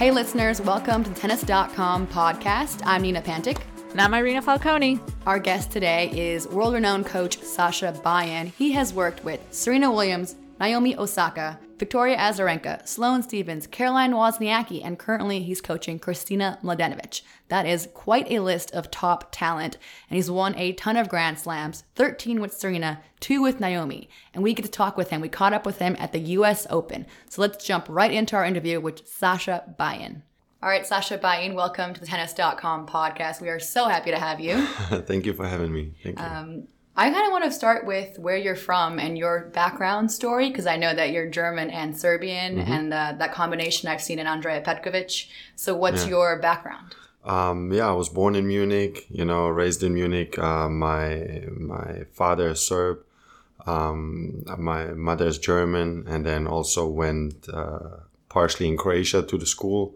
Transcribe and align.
Hey, 0.00 0.10
listeners, 0.10 0.62
welcome 0.62 1.04
to 1.04 1.10
the 1.10 1.20
Tennis.com 1.20 2.06
podcast. 2.06 2.80
I'm 2.86 3.02
Nina 3.02 3.20
Pantic. 3.20 3.60
And 3.90 4.00
I'm 4.00 4.14
Irina 4.14 4.40
Falconi. 4.40 4.98
Our 5.26 5.38
guest 5.38 5.70
today 5.70 6.10
is 6.12 6.48
world 6.48 6.72
renowned 6.72 7.04
coach 7.04 7.38
Sasha 7.42 7.92
Bajin. 8.02 8.50
He 8.56 8.72
has 8.72 8.94
worked 8.94 9.22
with 9.24 9.42
Serena 9.50 9.92
Williams, 9.92 10.36
Naomi 10.58 10.96
Osaka, 10.96 11.58
Victoria 11.80 12.18
Azarenka, 12.18 12.86
Sloane 12.86 13.22
Stevens, 13.22 13.66
Caroline 13.66 14.12
Wozniacki, 14.12 14.84
and 14.84 14.98
currently 14.98 15.42
he's 15.42 15.62
coaching 15.62 15.98
Kristina 15.98 16.60
Mladenovic. 16.60 17.22
That 17.48 17.64
is 17.64 17.88
quite 17.94 18.30
a 18.30 18.40
list 18.40 18.70
of 18.72 18.90
top 18.90 19.32
talent, 19.32 19.78
and 20.10 20.16
he's 20.16 20.30
won 20.30 20.54
a 20.58 20.74
ton 20.74 20.98
of 20.98 21.08
Grand 21.08 21.38
Slams 21.38 21.84
13 21.94 22.38
with 22.38 22.52
Serena, 22.52 23.00
2 23.20 23.40
with 23.40 23.60
Naomi. 23.60 24.10
And 24.34 24.44
we 24.44 24.52
get 24.52 24.66
to 24.66 24.70
talk 24.70 24.98
with 24.98 25.08
him. 25.08 25.22
We 25.22 25.30
caught 25.30 25.54
up 25.54 25.64
with 25.64 25.78
him 25.78 25.96
at 25.98 26.12
the 26.12 26.18
US 26.18 26.66
Open. 26.68 27.06
So 27.30 27.40
let's 27.40 27.64
jump 27.64 27.86
right 27.88 28.12
into 28.12 28.36
our 28.36 28.44
interview 28.44 28.78
with 28.78 29.08
Sasha 29.08 29.74
Bajin. 29.80 30.20
All 30.62 30.68
right, 30.68 30.86
Sasha 30.86 31.16
Bajin, 31.16 31.54
welcome 31.54 31.94
to 31.94 32.00
the 32.00 32.06
Tennis.com 32.06 32.88
podcast. 32.88 33.40
We 33.40 33.48
are 33.48 33.58
so 33.58 33.88
happy 33.88 34.10
to 34.10 34.18
have 34.18 34.38
you. 34.38 34.66
Thank 34.66 35.24
you 35.24 35.32
for 35.32 35.46
having 35.46 35.72
me. 35.72 35.94
Thank 36.02 36.18
you. 36.18 36.24
Um, 36.26 36.68
I 36.96 37.10
kind 37.10 37.24
of 37.26 37.32
want 37.32 37.44
to 37.44 37.52
start 37.52 37.86
with 37.86 38.18
where 38.18 38.36
you're 38.36 38.56
from 38.56 38.98
and 38.98 39.16
your 39.16 39.48
background 39.54 40.10
story 40.12 40.48
because 40.50 40.66
I 40.66 40.76
know 40.76 40.92
that 40.94 41.10
you're 41.12 41.28
German 41.30 41.70
and 41.70 41.96
Serbian, 41.96 42.56
Mm-hmm. 42.58 42.72
and 42.72 42.92
uh, 42.92 43.14
that 43.18 43.32
combination 43.32 43.88
I've 43.88 44.02
seen 44.02 44.18
in 44.18 44.26
Andrea 44.26 44.60
Petkovic. 44.60 45.28
So, 45.56 45.74
what's 45.74 46.02
Yeah. 46.04 46.10
your 46.10 46.38
background? 46.40 46.94
Um, 47.24 47.72
yeah, 47.72 47.88
I 47.88 47.92
was 47.92 48.08
born 48.08 48.34
in 48.34 48.46
Munich. 48.46 49.06
You 49.10 49.24
know, 49.24 49.46
raised 49.48 49.82
in 49.82 49.94
Munich. 49.94 50.38
Uh, 50.38 50.68
my 50.68 51.42
my 51.56 52.04
father 52.12 52.48
is 52.50 52.60
Serb. 52.66 52.98
Um, 53.66 54.42
my 54.58 54.86
mother 54.94 55.26
is 55.26 55.38
German, 55.38 56.04
and 56.08 56.24
then 56.24 56.46
also 56.46 56.86
went 56.86 57.46
uh, 57.52 57.98
partially 58.28 58.66
in 58.68 58.76
Croatia 58.76 59.22
to 59.22 59.36
the 59.38 59.46
school, 59.46 59.94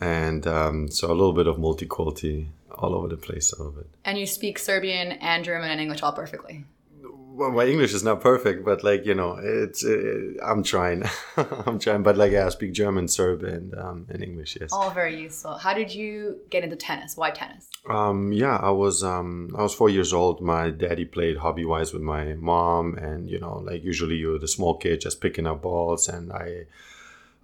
and 0.00 0.46
um, 0.46 0.88
so 0.88 1.08
a 1.08 1.16
little 1.20 1.32
bit 1.32 1.46
of 1.48 1.56
multiculti 1.56 2.46
all 2.70 2.94
over 2.94 3.08
the 3.08 3.16
place. 3.16 3.52
A 3.52 3.58
little 3.58 3.72
bit. 3.72 3.88
And 4.04 4.18
you 4.18 4.26
speak 4.26 4.58
Serbian 4.58 5.12
and 5.12 5.44
German 5.44 5.70
and 5.70 5.80
English 5.80 6.02
all 6.02 6.12
perfectly. 6.12 6.64
Well, 7.02 7.50
my 7.50 7.66
English 7.66 7.92
is 7.92 8.02
not 8.02 8.22
perfect, 8.22 8.64
but 8.64 8.82
like 8.82 9.04
you 9.04 9.14
know, 9.14 9.36
it's 9.38 9.84
uh, 9.84 10.42
I'm 10.42 10.62
trying. 10.62 11.02
I'm 11.36 11.78
trying, 11.78 12.02
but 12.02 12.16
like 12.16 12.32
yeah, 12.32 12.46
I 12.46 12.48
speak 12.48 12.72
German, 12.72 13.08
Serbian, 13.08 13.54
and 13.54 13.74
um, 13.78 14.06
and 14.08 14.22
English. 14.22 14.56
Yes. 14.58 14.72
All 14.72 14.90
very 14.90 15.20
useful. 15.20 15.58
How 15.58 15.74
did 15.74 15.94
you 15.94 16.40
get 16.48 16.64
into 16.64 16.76
tennis? 16.76 17.14
Why 17.14 17.30
tennis? 17.30 17.68
Um, 17.90 18.32
yeah, 18.32 18.56
I 18.56 18.70
was 18.70 19.04
um, 19.04 19.54
I 19.54 19.62
was 19.62 19.74
four 19.74 19.90
years 19.90 20.14
old. 20.14 20.40
My 20.40 20.70
daddy 20.70 21.04
played 21.04 21.36
hobby 21.36 21.66
wise 21.66 21.92
with 21.92 22.00
my 22.00 22.32
mom, 22.34 22.94
and 22.96 23.28
you 23.28 23.38
know, 23.38 23.58
like 23.58 23.84
usually 23.84 24.16
you're 24.16 24.38
the 24.38 24.48
small 24.48 24.78
kid 24.78 25.02
just 25.02 25.20
picking 25.20 25.46
up 25.46 25.60
balls, 25.60 26.08
and 26.08 26.32
I, 26.32 26.64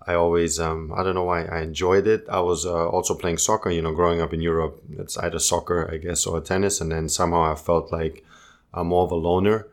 I 0.06 0.14
always 0.14 0.58
um, 0.58 0.92
I 0.96 1.02
don't 1.02 1.14
know 1.14 1.24
why 1.24 1.44
I 1.44 1.60
enjoyed 1.60 2.06
it. 2.06 2.26
I 2.28 2.40
was 2.40 2.66
uh, 2.66 2.88
also 2.88 3.14
playing 3.14 3.38
soccer. 3.38 3.70
You 3.70 3.82
know, 3.82 3.92
growing 3.92 4.20
up 4.20 4.32
in 4.32 4.40
Europe, 4.40 4.82
it's 4.98 5.16
either 5.18 5.38
soccer, 5.38 5.90
I 5.92 5.98
guess, 5.98 6.26
or 6.26 6.40
tennis, 6.40 6.80
and 6.80 6.90
then 6.90 7.08
somehow 7.08 7.52
I 7.52 7.54
felt 7.54 7.92
like 7.92 8.24
I'm 8.74 8.88
more 8.88 9.04
of 9.04 9.12
a 9.12 9.16
loner 9.16 9.68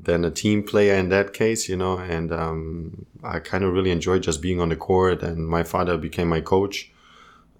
than 0.00 0.24
a 0.24 0.30
team 0.30 0.62
player 0.62 0.94
in 0.94 1.08
that 1.08 1.32
case, 1.32 1.68
you 1.68 1.76
know, 1.76 1.98
and 1.98 2.32
um, 2.32 3.06
I 3.22 3.40
kind 3.40 3.64
of 3.64 3.72
really 3.72 3.90
enjoyed 3.90 4.22
just 4.22 4.40
being 4.40 4.60
on 4.60 4.68
the 4.68 4.76
court. 4.76 5.22
And 5.22 5.46
my 5.46 5.64
father 5.64 5.98
became 5.98 6.28
my 6.28 6.40
coach, 6.40 6.90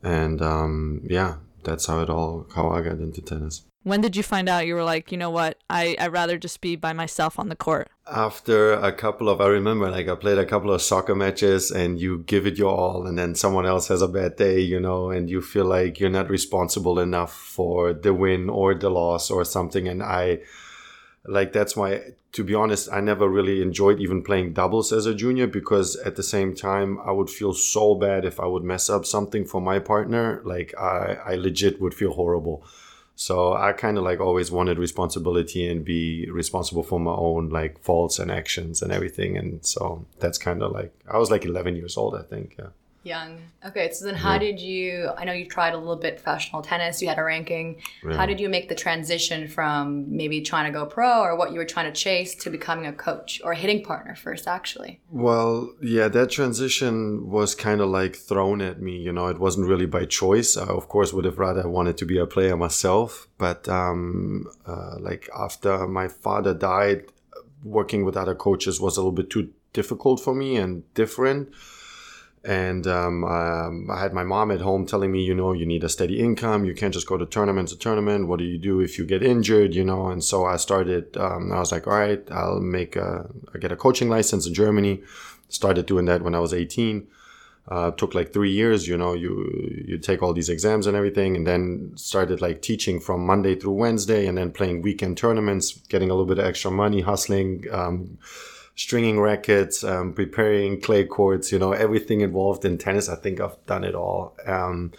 and 0.03 0.41
um, 0.43 1.03
yeah, 1.05 1.37
that's 1.65 1.87
how 1.87 2.01
it 2.01 2.11
all 2.11 2.47
how 2.55 2.71
I 2.71 2.83
got 2.83 2.99
into 2.99 3.21
tennis. 3.21 3.68
When 3.85 4.01
did 4.01 4.17
you 4.17 4.23
find 4.23 4.49
out 4.49 4.67
you 4.67 4.75
were 4.75 4.85
like, 4.85 5.11
you 5.13 5.17
know 5.17 5.31
what, 5.31 5.57
I, 5.71 5.97
I'd 5.99 6.13
rather 6.13 6.37
just 6.37 6.61
be 6.61 6.77
by 6.77 6.93
myself 6.93 7.39
on 7.39 7.49
the 7.49 7.57
court? 7.57 7.89
After 8.07 8.73
a 8.75 8.93
couple 8.93 9.29
of, 9.29 9.41
I 9.41 9.47
remember 9.47 9.91
like 9.91 10.09
I 10.09 10.15
played 10.15 10.37
a 10.39 10.45
couple 10.45 10.73
of 10.73 10.83
soccer 10.83 11.15
matches, 11.15 11.71
and 11.71 11.99
you 11.99 12.19
give 12.27 12.47
it 12.47 12.59
your 12.59 12.75
all, 12.75 13.07
and 13.07 13.19
then 13.19 13.35
someone 13.35 13.67
else 13.67 13.89
has 13.89 14.03
a 14.03 14.09
bad 14.09 14.37
day, 14.37 14.61
you 14.61 14.81
know, 14.81 15.11
and 15.11 15.31
you 15.31 15.41
feel 15.41 15.65
like 15.65 16.01
you're 16.01 16.11
not 16.11 16.29
responsible 16.29 16.99
enough 16.99 17.33
for 17.33 17.93
the 17.95 18.13
win 18.13 18.51
or 18.51 18.75
the 18.75 18.91
loss 18.91 19.31
or 19.31 19.45
something, 19.45 19.87
and 19.89 20.03
I. 20.03 20.41
like 21.25 21.53
that's 21.53 21.77
why 21.77 22.01
to 22.33 22.45
be 22.45 22.55
honest 22.55 22.89
i 22.93 23.01
never 23.01 23.29
really 23.29 23.61
enjoyed 23.61 24.01
even 24.01 24.23
playing 24.23 24.53
doubles 24.55 24.93
as 24.93 25.05
a 25.05 25.15
junior 25.15 25.47
because 25.47 25.97
at 26.09 26.15
the 26.17 26.23
same 26.23 26.55
time 26.55 26.99
i 27.05 27.11
would 27.11 27.29
feel 27.29 27.53
so 27.53 27.95
bad 27.95 28.25
if 28.25 28.39
i 28.41 28.47
would 28.47 28.63
mess 28.63 28.89
up 28.89 29.05
something 29.05 29.45
for 29.45 29.61
my 29.61 29.79
partner 29.79 30.41
like 30.45 30.73
i 30.79 31.19
i 31.27 31.35
legit 31.35 31.81
would 31.81 31.93
feel 31.93 32.13
horrible 32.13 32.65
so 33.21 33.53
i 33.55 33.73
kind 33.73 33.99
of 33.99 34.05
like 34.05 34.21
always 34.21 34.49
wanted 34.49 34.79
responsibility 34.79 35.67
and 35.69 35.85
be 35.85 36.31
responsible 36.31 36.85
for 36.85 37.01
my 37.01 37.11
own 37.11 37.49
like 37.49 37.77
faults 37.83 38.21
and 38.21 38.31
actions 38.31 38.81
and 38.81 38.93
everything. 38.93 39.37
And 39.37 39.67
so 39.67 40.07
that's 40.21 40.39
kind 40.39 40.63
of 40.63 40.71
like 40.71 40.93
i 41.13 41.19
was 41.19 41.29
like 41.29 41.45
11 41.45 41.75
years 41.75 41.97
old 41.97 42.15
i 42.15 42.23
think 42.23 42.55
yeah 42.61 42.69
Young. 43.05 43.39
Okay, 43.65 43.91
so 43.93 44.05
then 44.05 44.17
how 44.17 44.33
Yeah. 44.35 44.39
did 44.41 44.61
you? 44.61 45.09
I 45.17 45.25
know 45.25 45.33
you 45.33 45.47
tried 45.47 45.73
a 45.73 45.79
little 45.79 45.97
bit 45.97 46.17
professional 46.17 46.63
tennis. 46.63 47.01
You 47.01 47.09
had 47.09 47.19
a 47.19 47.23
ranking. 47.25 47.81
Yeah. 48.05 48.17
How 48.17 48.27
did 48.27 48.41
you 48.41 48.49
make 48.49 48.69
the 48.69 48.75
transition 48.75 49.49
from 49.49 50.05
maybe 50.15 50.41
trying 50.43 50.71
to 50.71 50.77
go 50.79 50.85
pro 50.85 51.21
or 51.21 51.37
what 51.37 51.53
you 51.53 51.59
were 51.59 51.65
trying 51.65 51.91
to 51.93 51.99
chase 51.99 52.35
to 52.37 52.51
becoming 52.51 52.87
a 52.87 52.93
coach 52.93 53.41
or 53.45 53.53
a 53.53 53.57
hitting 53.57 53.83
partner 53.85 54.15
first? 54.15 54.47
Actually, 54.49 55.01
Well, 55.11 55.73
yeah, 55.81 56.09
that 56.09 56.31
transition 56.31 57.31
was 57.31 57.55
kind 57.55 57.81
of 57.81 57.89
like 57.89 58.17
thrown 58.17 58.61
at 58.61 58.83
me. 58.83 58.97
You 58.99 59.13
know, 59.13 59.29
it 59.29 59.39
wasn't 59.39 59.69
really 59.69 59.87
by 59.87 60.05
choice. 60.05 60.57
I, 60.57 60.67
of 60.67 60.89
course, 60.89 61.13
would 61.13 61.25
have 61.25 61.39
rather 61.39 61.69
wanted 61.69 61.97
to 61.99 62.05
be 62.05 62.19
a 62.19 62.27
player 62.27 62.57
myself. 62.57 63.29
But 63.39 63.69
um, 63.69 64.49
uh, 64.67 64.97
like 64.99 65.31
after 65.39 65.87
my 65.87 66.09
father 66.09 66.53
died, 66.53 67.05
working 67.63 68.05
with 68.05 68.17
other 68.17 68.35
coaches 68.35 68.81
was 68.81 68.97
a 68.97 69.01
little 69.01 69.13
bit 69.13 69.31
too 69.31 69.51
difficult 69.73 70.21
for 70.21 70.35
me 70.35 70.57
and 70.57 70.83
different. 70.95 71.51
And 72.45 72.87
um, 72.87 73.25
um, 73.25 73.91
I 73.91 74.01
had 74.01 74.15
my 74.15 74.23
mom 74.23 74.51
at 74.51 74.61
home 74.61 74.87
telling 74.87 75.11
me, 75.11 75.23
you 75.23 75.35
know, 75.35 75.53
you 75.53 75.67
need 75.67 75.85
a 75.85 75.89
steady 75.89 76.21
income. 76.21 76.65
You 76.65 76.75
can't 76.75 76.95
just 76.95 77.07
go 77.07 77.17
to 77.17 77.27
tournament 77.27 77.69
to 77.71 77.79
tournament. 77.79 78.29
What 78.29 78.39
do 78.39 78.45
you 78.45 78.59
do 78.59 78.81
if 78.81 78.99
you 78.99 79.05
get 79.05 79.23
injured? 79.23 79.75
You 79.75 79.85
know, 79.85 80.09
and 80.09 80.23
so 80.23 80.45
I 80.45 80.57
started. 80.57 81.17
Um, 81.17 81.53
I 81.53 81.59
was 81.59 81.73
like, 81.73 81.87
all 81.87 81.99
right, 81.99 82.23
I'll 82.31 82.61
make 82.61 82.97
a, 82.97 83.29
I 83.55 83.59
get 83.59 83.73
a 83.73 83.77
coaching 83.77 84.09
license 84.09 84.47
in 84.47 84.55
Germany. 84.55 85.03
Started 85.49 85.87
doing 85.87 86.05
that 86.07 86.23
when 86.23 86.35
I 86.35 86.39
was 86.39 86.55
18. 86.55 87.07
Uh, 87.71 87.91
took 87.91 88.15
like 88.15 88.33
three 88.33 88.53
years. 88.53 88.89
You 88.89 88.97
know, 88.97 89.15
you 89.15 89.85
you 89.87 89.99
take 89.99 90.23
all 90.23 90.33
these 90.33 90.49
exams 90.49 90.87
and 90.87 90.97
everything, 90.97 91.37
and 91.37 91.47
then 91.47 91.93
started 91.97 92.41
like 92.41 92.63
teaching 92.63 92.99
from 93.01 93.27
Monday 93.27 93.57
through 93.57 93.73
Wednesday, 93.73 94.27
and 94.27 94.39
then 94.39 94.53
playing 94.53 94.81
weekend 94.81 95.19
tournaments, 95.19 95.73
getting 95.89 96.09
a 96.09 96.15
little 96.15 96.27
bit 96.27 96.39
of 96.39 96.47
extra 96.47 96.71
money, 96.71 97.01
hustling. 97.01 97.67
Stringing 98.79 99.19
rackets, 99.19 99.83
um, 99.83 100.13
preparing 100.13 100.81
clay 100.81 101.05
courts, 101.05 101.51
you 101.51 101.59
know, 101.59 101.73
everything 101.73 102.21
involved 102.21 102.65
in 102.65 102.79
tennis. 102.79 103.09
I 103.09 103.17
think 103.17 103.41
I've 103.41 103.59
done 103.67 103.83
it 103.83 103.97
all. 103.97 104.37
Um, 104.47 104.93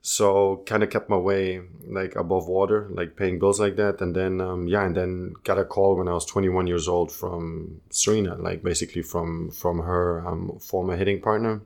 so 0.00 0.62
kind 0.64 0.84
of 0.84 0.90
kept 0.90 1.10
my 1.10 1.16
way 1.16 1.62
like 1.88 2.14
above 2.14 2.46
water, 2.46 2.88
like 2.90 3.16
paying 3.16 3.40
bills 3.40 3.58
like 3.58 3.74
that. 3.76 4.00
And 4.00 4.14
then, 4.14 4.40
um, 4.40 4.68
yeah, 4.68 4.84
and 4.84 4.96
then 4.96 5.34
got 5.42 5.58
a 5.58 5.64
call 5.64 5.96
when 5.96 6.06
I 6.06 6.12
was 6.12 6.24
21 6.24 6.68
years 6.68 6.86
old 6.86 7.10
from 7.10 7.80
Serena, 7.90 8.36
like 8.36 8.62
basically 8.62 9.02
from, 9.02 9.50
from 9.50 9.80
her 9.80 10.24
um, 10.24 10.58
former 10.60 10.94
hitting 10.94 11.20
partner 11.20 11.62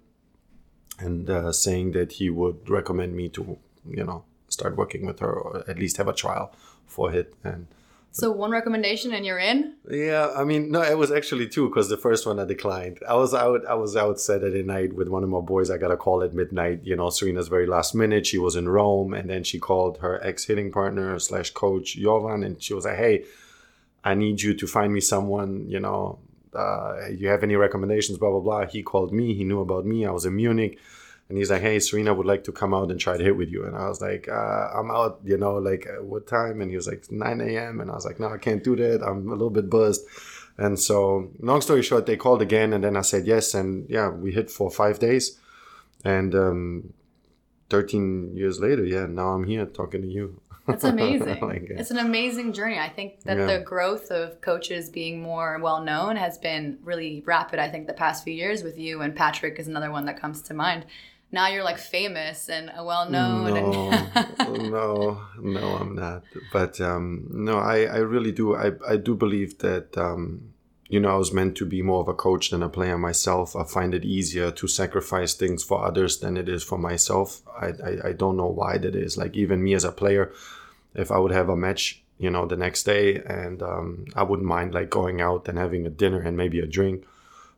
and 0.98 1.28
uh, 1.28 1.52
saying 1.52 1.92
that 1.92 2.12
he 2.12 2.30
would 2.30 2.70
recommend 2.70 3.14
me 3.14 3.28
to, 3.28 3.58
you 3.86 4.04
know, 4.04 4.24
start 4.48 4.76
working 4.76 5.04
with 5.04 5.18
her 5.18 5.32
or 5.32 5.68
at 5.68 5.78
least 5.78 5.98
have 5.98 6.08
a 6.08 6.14
trial 6.14 6.54
for 6.86 7.10
hit. 7.10 7.34
And 7.44 7.66
so 8.10 8.30
one 8.30 8.50
recommendation 8.50 9.12
and 9.12 9.24
you're 9.24 9.38
in. 9.38 9.74
yeah, 9.90 10.32
I 10.36 10.44
mean, 10.44 10.70
no, 10.70 10.82
it 10.82 10.96
was 10.98 11.12
actually 11.12 11.48
two 11.48 11.68
because 11.68 11.88
the 11.88 11.96
first 11.96 12.26
one 12.26 12.40
I 12.40 12.44
declined. 12.44 12.98
I 13.08 13.14
was 13.14 13.34
out, 13.34 13.64
I 13.66 13.74
was 13.74 13.96
out 13.96 14.18
Saturday 14.18 14.62
night 14.62 14.92
with 14.94 15.08
one 15.08 15.22
of 15.22 15.28
my 15.28 15.40
boys. 15.40 15.70
I 15.70 15.76
got 15.76 15.90
a 15.90 15.96
call 15.96 16.22
at 16.22 16.34
midnight. 16.34 16.80
You 16.82 16.96
know, 16.96 17.10
Serena's 17.10 17.48
very 17.48 17.66
last 17.66 17.94
minute. 17.94 18.26
She 18.26 18.38
was 18.38 18.56
in 18.56 18.68
Rome, 18.68 19.14
and 19.14 19.28
then 19.30 19.44
she 19.44 19.58
called 19.58 19.98
her 19.98 20.24
ex 20.24 20.44
hitting 20.44 20.72
partner 20.72 21.18
slash 21.18 21.50
coach 21.50 21.96
Jovan, 21.96 22.42
and 22.42 22.60
she 22.62 22.74
was 22.74 22.84
like, 22.86 22.96
"Hey, 22.96 23.24
I 24.02 24.14
need 24.14 24.42
you 24.42 24.54
to 24.54 24.66
find 24.66 24.92
me 24.92 25.00
someone. 25.00 25.66
You 25.68 25.80
know, 25.80 26.18
uh, 26.54 27.08
you 27.10 27.28
have 27.28 27.42
any 27.42 27.56
recommendations? 27.56 28.18
Blah 28.18 28.30
blah 28.30 28.40
blah." 28.40 28.66
He 28.66 28.82
called 28.82 29.12
me. 29.12 29.34
He 29.34 29.44
knew 29.44 29.60
about 29.60 29.84
me. 29.86 30.06
I 30.06 30.10
was 30.10 30.24
in 30.24 30.34
Munich. 30.34 30.78
And 31.28 31.36
he's 31.38 31.50
like, 31.50 31.62
"Hey, 31.62 31.78
Serena 31.78 32.14
would 32.14 32.26
like 32.26 32.44
to 32.44 32.52
come 32.52 32.72
out 32.74 32.90
and 32.90 32.98
try 32.98 33.16
to 33.16 33.24
hit 33.24 33.36
with 33.36 33.50
you." 33.50 33.64
And 33.66 33.76
I 33.76 33.88
was 33.88 34.00
like, 34.00 34.28
uh, 34.28 34.68
"I'm 34.74 34.90
out, 34.90 35.20
you 35.24 35.36
know, 35.36 35.54
like 35.56 35.86
uh, 35.86 36.02
what 36.02 36.26
time?" 36.26 36.60
And 36.60 36.70
he 36.70 36.76
was 36.76 36.86
like, 36.86 37.10
"9 37.10 37.40
a.m." 37.40 37.80
And 37.80 37.90
I 37.90 37.94
was 37.94 38.04
like, 38.06 38.18
"No, 38.20 38.28
I 38.28 38.38
can't 38.38 38.62
do 38.64 38.76
that. 38.76 39.02
I'm 39.02 39.28
a 39.28 39.32
little 39.32 39.50
bit 39.50 39.68
buzzed." 39.70 40.04
And 40.56 40.78
so, 40.78 41.30
long 41.40 41.60
story 41.60 41.82
short, 41.82 42.06
they 42.06 42.16
called 42.16 42.42
again, 42.42 42.72
and 42.72 42.82
then 42.82 42.96
I 42.96 43.02
said 43.02 43.26
yes, 43.26 43.54
and 43.54 43.88
yeah, 43.88 44.08
we 44.08 44.32
hit 44.32 44.50
for 44.50 44.70
five 44.70 44.98
days, 44.98 45.38
and 46.04 46.34
um, 46.34 46.92
13 47.70 48.36
years 48.36 48.60
later, 48.60 48.84
yeah, 48.84 49.06
now 49.06 49.28
I'm 49.30 49.44
here 49.44 49.66
talking 49.66 50.02
to 50.02 50.08
you. 50.08 50.40
That's 50.66 50.84
amazing. 50.84 51.38
Like, 51.42 51.68
yeah. 51.70 51.78
It's 51.78 51.90
an 51.90 51.98
amazing 51.98 52.52
journey. 52.52 52.78
I 52.78 52.88
think 52.90 53.22
that 53.22 53.38
Yeah. 53.38 53.46
the 53.46 53.60
growth 53.60 54.10
of 54.10 54.40
coaches 54.42 54.90
being 54.90 55.22
more 55.22 55.58
well 55.62 55.80
known 55.82 56.16
has 56.16 56.36
been 56.38 56.78
really 56.82 57.22
rapid. 57.24 57.58
I 57.58 57.70
think 57.70 57.86
the 57.86 57.94
past 57.94 58.22
few 58.24 58.34
years 58.34 58.62
with 58.62 58.76
you 58.78 59.00
and 59.00 59.14
Patrick 59.16 59.58
is 59.58 59.66
another 59.68 59.90
one 59.90 60.04
that 60.06 60.20
comes 60.20 60.42
to 60.42 60.54
mind. 60.54 60.84
Now 61.30 61.48
you're 61.48 61.64
like 61.64 61.78
famous 61.78 62.48
and 62.48 62.72
well 62.74 63.08
known. 63.08 63.52
No, 63.52 63.92
and 64.38 64.70
no, 64.70 65.20
no, 65.38 65.76
I'm 65.76 65.94
not. 65.94 66.24
But 66.52 66.80
um, 66.80 67.26
no, 67.30 67.58
I, 67.58 67.82
I 67.82 67.98
really 67.98 68.32
do. 68.32 68.56
I, 68.56 68.72
I 68.86 68.96
do 68.96 69.14
believe 69.14 69.58
that 69.58 69.96
um, 69.98 70.54
you 70.88 70.98
know 71.00 71.10
I 71.10 71.16
was 71.16 71.32
meant 71.32 71.54
to 71.58 71.66
be 71.66 71.82
more 71.82 72.00
of 72.00 72.08
a 72.08 72.14
coach 72.14 72.48
than 72.48 72.62
a 72.62 72.68
player 72.70 72.96
myself. 72.96 73.54
I 73.54 73.64
find 73.64 73.94
it 73.94 74.06
easier 74.06 74.50
to 74.52 74.66
sacrifice 74.66 75.34
things 75.34 75.62
for 75.62 75.84
others 75.84 76.18
than 76.18 76.38
it 76.38 76.48
is 76.48 76.64
for 76.64 76.78
myself. 76.78 77.42
I, 77.60 77.66
I, 77.66 78.08
I 78.08 78.12
don't 78.12 78.38
know 78.38 78.46
why 78.48 78.78
that 78.78 78.94
is. 78.96 79.18
Like 79.18 79.36
even 79.36 79.62
me 79.62 79.74
as 79.74 79.84
a 79.84 79.92
player, 79.92 80.32
if 80.94 81.10
I 81.10 81.18
would 81.18 81.32
have 81.32 81.50
a 81.50 81.56
match, 81.56 82.02
you 82.18 82.30
know, 82.30 82.46
the 82.46 82.56
next 82.56 82.84
day, 82.84 83.16
and 83.16 83.62
um, 83.62 84.06
I 84.16 84.22
wouldn't 84.22 84.48
mind 84.48 84.72
like 84.72 84.88
going 84.88 85.20
out 85.20 85.46
and 85.46 85.58
having 85.58 85.84
a 85.86 85.90
dinner 85.90 86.20
and 86.20 86.38
maybe 86.38 86.58
a 86.60 86.66
drink. 86.66 87.04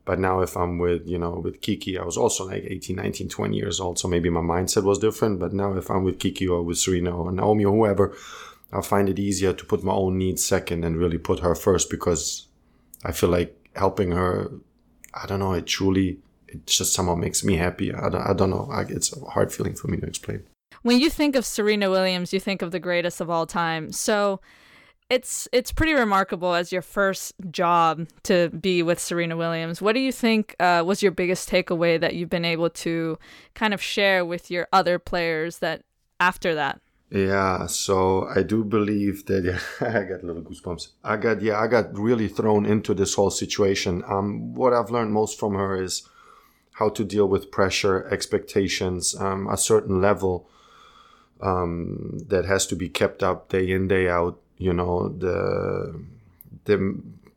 But 0.05 0.19
now 0.19 0.41
if 0.41 0.57
I'm 0.57 0.79
with, 0.79 1.07
you 1.07 1.19
know, 1.19 1.41
with 1.43 1.61
Kiki, 1.61 1.99
I 1.99 2.05
was 2.05 2.17
also 2.17 2.47
like 2.47 2.65
18, 2.67 2.97
19, 2.97 3.29
20 3.29 3.57
years 3.57 3.81
old. 3.81 3.99
So 3.99 4.09
maybe 4.09 4.31
my 4.31 4.41
mindset 4.41 4.85
was 4.85 4.99
different. 4.99 5.39
But 5.39 5.53
now 5.53 5.77
if 5.77 5.91
I'm 5.91 6.05
with 6.05 6.19
Kiki 6.19 6.49
or 6.49 6.63
with 6.63 6.79
Serena 6.79 7.17
or 7.17 7.31
Naomi 7.31 7.65
or 7.65 7.73
whoever, 7.73 8.17
I 8.73 8.81
find 8.83 9.09
it 9.09 9.19
easier 9.19 9.53
to 9.53 9.65
put 9.65 9.83
my 9.83 9.93
own 9.93 10.19
needs 10.19 10.45
second 10.45 10.85
and 10.85 10.97
really 10.97 11.19
put 11.19 11.41
her 11.41 11.55
first 11.55 11.91
because 11.91 12.47
I 13.05 13.13
feel 13.13 13.31
like 13.31 13.57
helping 13.75 14.13
her, 14.13 14.51
I 15.15 15.27
don't 15.27 15.41
know, 15.41 15.53
it 15.53 15.67
truly, 15.67 16.19
it 16.49 16.67
just 16.67 16.93
somehow 16.93 17.15
makes 17.15 17.45
me 17.45 17.57
happy. 17.57 17.93
I 17.93 18.09
don't, 18.09 18.23
I 18.23 18.33
don't 18.33 18.51
know. 18.51 18.69
I, 18.71 18.83
it's 18.83 19.15
a 19.17 19.25
hard 19.25 19.53
feeling 19.53 19.75
for 19.75 19.89
me 19.89 19.99
to 19.99 20.07
explain. 20.07 20.45
When 20.83 20.99
you 20.99 21.11
think 21.11 21.37
of 21.37 21.45
Serena 21.45 21.91
Williams, 21.91 22.33
you 22.33 22.41
think 22.41 22.63
of 22.63 22.71
the 22.71 22.81
greatest 22.81 23.21
of 23.21 23.29
all 23.29 23.47
time. 23.47 23.93
So 23.93 24.41
it's 25.11 25.49
it's 25.53 25.73
pretty 25.73 25.93
remarkable 25.93 26.55
as 26.55 26.73
your 26.73 26.83
first 26.83 27.35
job 27.51 28.07
to 28.23 28.49
be 28.51 28.83
with 28.83 29.01
Serena 29.01 29.37
Williams. 29.37 29.83
What 29.83 29.95
do 29.95 30.01
you 30.01 30.13
think 30.13 30.55
uh, 30.61 30.85
was 30.87 31.03
your 31.03 31.13
biggest 31.13 31.51
takeaway 31.51 32.01
that 32.01 32.15
you've 32.15 32.31
been 32.31 32.45
able 32.45 32.71
to 32.71 33.19
kind 33.55 33.75
of 33.75 33.83
share 33.83 34.25
with 34.25 34.51
your 34.51 34.69
other 34.73 34.99
players 35.01 35.59
that 35.59 35.83
after 36.21 36.55
that? 36.55 36.81
Yeah, 37.11 37.67
so 37.67 38.29
I 38.29 38.45
do 38.45 38.63
believe 38.63 39.27
that 39.27 39.43
yeah, 39.45 39.59
I 39.81 40.05
got 40.05 40.23
a 40.23 40.27
little 40.27 40.43
goosebumps. 40.43 40.89
I 41.03 41.17
got 41.17 41.43
yeah, 41.43 41.59
I 41.59 41.67
got 41.67 41.99
really 41.99 42.29
thrown 42.29 42.65
into 42.65 42.95
this 42.95 43.15
whole 43.15 43.31
situation. 43.31 44.05
Um, 44.07 44.55
what 44.55 44.73
I've 44.73 44.91
learned 44.91 45.13
most 45.13 45.39
from 45.41 45.55
her 45.55 45.83
is 45.83 46.09
how 46.75 46.89
to 46.89 47.05
deal 47.05 47.27
with 47.27 47.51
pressure, 47.51 48.07
expectations, 48.13 49.17
um, 49.19 49.49
a 49.49 49.57
certain 49.57 50.01
level 50.01 50.49
um, 51.41 52.21
that 52.29 52.45
has 52.45 52.65
to 52.69 52.77
be 52.77 52.89
kept 52.89 53.25
up 53.25 53.49
day 53.49 53.73
in 53.73 53.89
day 53.89 54.09
out. 54.09 54.39
You 54.61 54.73
know 54.73 55.09
the 55.09 56.01
the 56.65 56.77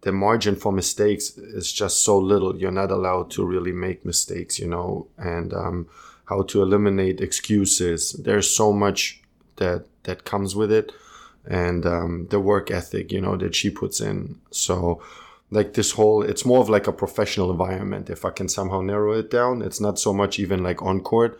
the 0.01 0.11
margin 0.11 0.55
for 0.55 0.71
mistakes 0.71 1.37
is 1.37 1.71
just 1.71 2.03
so 2.03 2.17
little. 2.17 2.57
You're 2.57 2.79
not 2.83 2.91
allowed 2.91 3.31
to 3.31 3.45
really 3.45 3.71
make 3.71 4.05
mistakes. 4.05 4.59
You 4.59 4.67
know, 4.67 5.07
and 5.17 5.53
um, 5.53 5.87
how 6.25 6.43
to 6.43 6.61
eliminate 6.61 7.21
excuses. 7.21 8.11
There's 8.13 8.55
so 8.55 8.73
much 8.73 9.21
that 9.55 9.85
that 10.03 10.25
comes 10.25 10.55
with 10.55 10.71
it 10.71 10.91
and 11.45 11.85
um, 11.85 12.27
the 12.29 12.39
work 12.39 12.71
ethic 12.71 13.11
you 13.11 13.21
know 13.21 13.35
that 13.35 13.55
she 13.55 13.69
puts 13.69 13.99
in 13.99 14.39
so 14.51 15.01
like 15.51 15.73
this 15.73 15.91
whole 15.91 16.23
it's 16.23 16.45
more 16.45 16.59
of 16.59 16.69
like 16.69 16.87
a 16.87 16.93
professional 16.93 17.51
environment 17.51 18.09
if 18.09 18.23
i 18.25 18.29
can 18.29 18.47
somehow 18.47 18.81
narrow 18.81 19.13
it 19.13 19.29
down 19.29 19.61
it's 19.61 19.81
not 19.81 19.99
so 19.99 20.13
much 20.13 20.39
even 20.39 20.63
like 20.63 20.81
on 20.81 21.01
court 21.01 21.39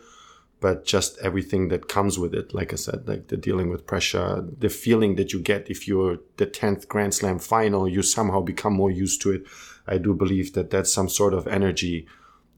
but 0.60 0.84
just 0.84 1.18
everything 1.18 1.68
that 1.68 1.88
comes 1.88 2.18
with 2.18 2.34
it 2.34 2.54
like 2.54 2.72
i 2.72 2.76
said 2.76 3.06
like 3.06 3.28
the 3.28 3.36
dealing 3.36 3.70
with 3.70 3.86
pressure 3.86 4.44
the 4.58 4.68
feeling 4.68 5.16
that 5.16 5.32
you 5.32 5.40
get 5.40 5.70
if 5.70 5.86
you're 5.86 6.18
the 6.36 6.46
10th 6.46 6.88
grand 6.88 7.14
slam 7.14 7.38
final 7.38 7.88
you 7.88 8.02
somehow 8.02 8.40
become 8.40 8.72
more 8.72 8.90
used 8.90 9.20
to 9.20 9.30
it 9.32 9.44
i 9.86 9.98
do 9.98 10.14
believe 10.14 10.52
that 10.54 10.70
that's 10.70 10.92
some 10.92 11.08
sort 11.08 11.34
of 11.34 11.46
energy 11.46 12.06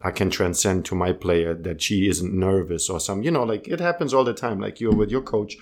I 0.02 0.10
can 0.10 0.30
transcend 0.30 0.84
to 0.86 0.94
my 0.94 1.12
player 1.12 1.54
that 1.54 1.80
she 1.80 2.08
isn't 2.08 2.32
nervous 2.32 2.88
or 2.88 3.00
some, 3.00 3.22
you 3.22 3.30
know, 3.30 3.44
like 3.44 3.66
it 3.66 3.80
happens 3.80 4.12
all 4.12 4.24
the 4.24 4.34
time. 4.34 4.60
Like 4.60 4.80
you're 4.80 4.94
with 4.94 5.10
your 5.10 5.22
coach 5.22 5.56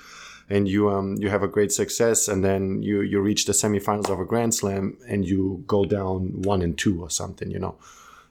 and 0.50 0.68
you 0.68 0.90
um 0.90 1.16
you 1.18 1.30
have 1.30 1.42
a 1.42 1.48
great 1.48 1.72
success 1.72 2.28
and 2.28 2.44
then 2.44 2.82
you 2.82 3.00
you 3.00 3.20
reach 3.20 3.46
the 3.46 3.52
semifinals 3.52 4.10
of 4.10 4.20
a 4.20 4.24
grand 4.24 4.54
slam 4.54 4.98
and 5.08 5.24
you 5.24 5.64
go 5.66 5.84
down 5.84 6.42
one 6.42 6.62
and 6.62 6.76
two 6.76 7.00
or 7.00 7.10
something, 7.10 7.50
you 7.50 7.58
know. 7.58 7.76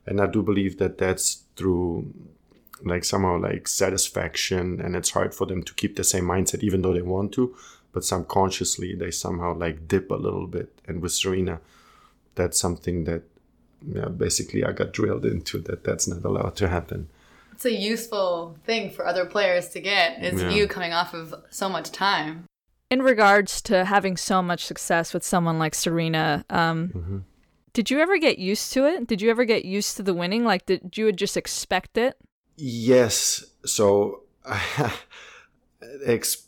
And 0.06 0.20
I 0.20 0.28
do 0.28 0.44
believe 0.44 0.78
that 0.80 0.98
that's 0.98 1.44
through 1.56 2.14
like 2.84 3.04
somehow 3.04 3.38
like 3.40 3.68
satisfaction 3.68 4.82
and 4.82 4.96
it's 4.96 5.12
hard 5.12 5.34
for 5.34 5.46
them 5.46 5.64
to 5.64 5.74
keep 5.74 5.96
the 5.96 6.04
same 6.04 6.26
mindset 6.26 6.64
even 6.64 6.82
though 6.82 6.94
they 6.94 7.02
want 7.02 7.32
to, 7.34 7.56
but 7.92 8.04
subconsciously 8.04 8.96
they 8.96 9.12
somehow 9.12 9.56
like 9.56 9.88
dip 9.88 10.10
a 10.12 10.16
little 10.16 10.48
bit. 10.48 10.70
And 10.88 11.02
with 11.02 11.12
Serena, 11.14 11.60
that's 12.36 12.60
something 12.60 13.04
that 13.06 13.24
yeah, 13.86 14.06
basically 14.08 14.64
I 14.64 14.72
got 14.72 14.94
drilled 14.94 15.26
into 15.26 15.60
that 15.60 15.84
that's 15.84 16.08
not 16.08 16.24
allowed 16.24 16.56
to 16.58 16.68
happen. 16.70 17.10
it's 17.52 17.66
a 17.66 17.72
useful 17.72 18.58
thing 18.66 18.90
for 18.90 19.06
other 19.06 19.26
players 19.26 19.70
to 19.70 19.80
get 19.80 20.24
is 20.24 20.42
Yeah. 20.42 20.50
you 20.50 20.68
coming 20.68 20.92
off 20.94 21.14
of 21.14 21.34
so 21.50 21.70
much 21.70 21.92
time. 21.92 22.46
In 22.90 23.02
regards 23.02 23.62
to 23.64 23.86
having 23.86 24.18
so 24.18 24.42
much 24.42 24.66
success 24.66 25.14
with 25.14 25.24
someone 25.24 25.60
like 25.60 25.76
Serena, 25.76 26.44
um, 26.50 27.26
did 27.74 27.90
you 27.92 28.00
ever 28.00 28.18
get 28.20 28.38
used 28.40 28.72
to 28.74 28.86
it? 28.86 29.08
Did 29.08 29.22
you 29.22 29.30
ever 29.30 29.46
get 29.46 29.66
used 29.66 29.98
to 29.98 30.04
the 30.04 30.14
winning? 30.14 30.44
Like, 30.46 30.66
did 30.66 30.96
you 30.98 31.12
just 31.12 31.36
expect 31.38 31.98
it? 31.98 32.16
Yes. 32.56 33.46
So, 33.66 34.24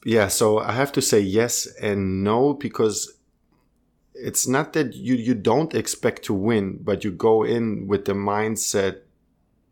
yeah. 0.05 0.27
So 0.27 0.59
I 0.59 0.71
have 0.71 0.91
to 0.93 1.01
say 1.01 1.19
yes 1.19 1.67
and 1.81 2.23
no 2.23 2.53
because 2.53 3.13
it's 4.13 4.47
not 4.47 4.73
that 4.73 4.93
you 4.93 5.15
you 5.15 5.33
don't 5.33 5.75
expect 5.75 6.23
to 6.23 6.33
win, 6.33 6.79
but 6.81 7.03
you 7.03 7.11
go 7.11 7.43
in 7.43 7.87
with 7.87 8.05
the 8.05 8.13
mindset 8.13 9.01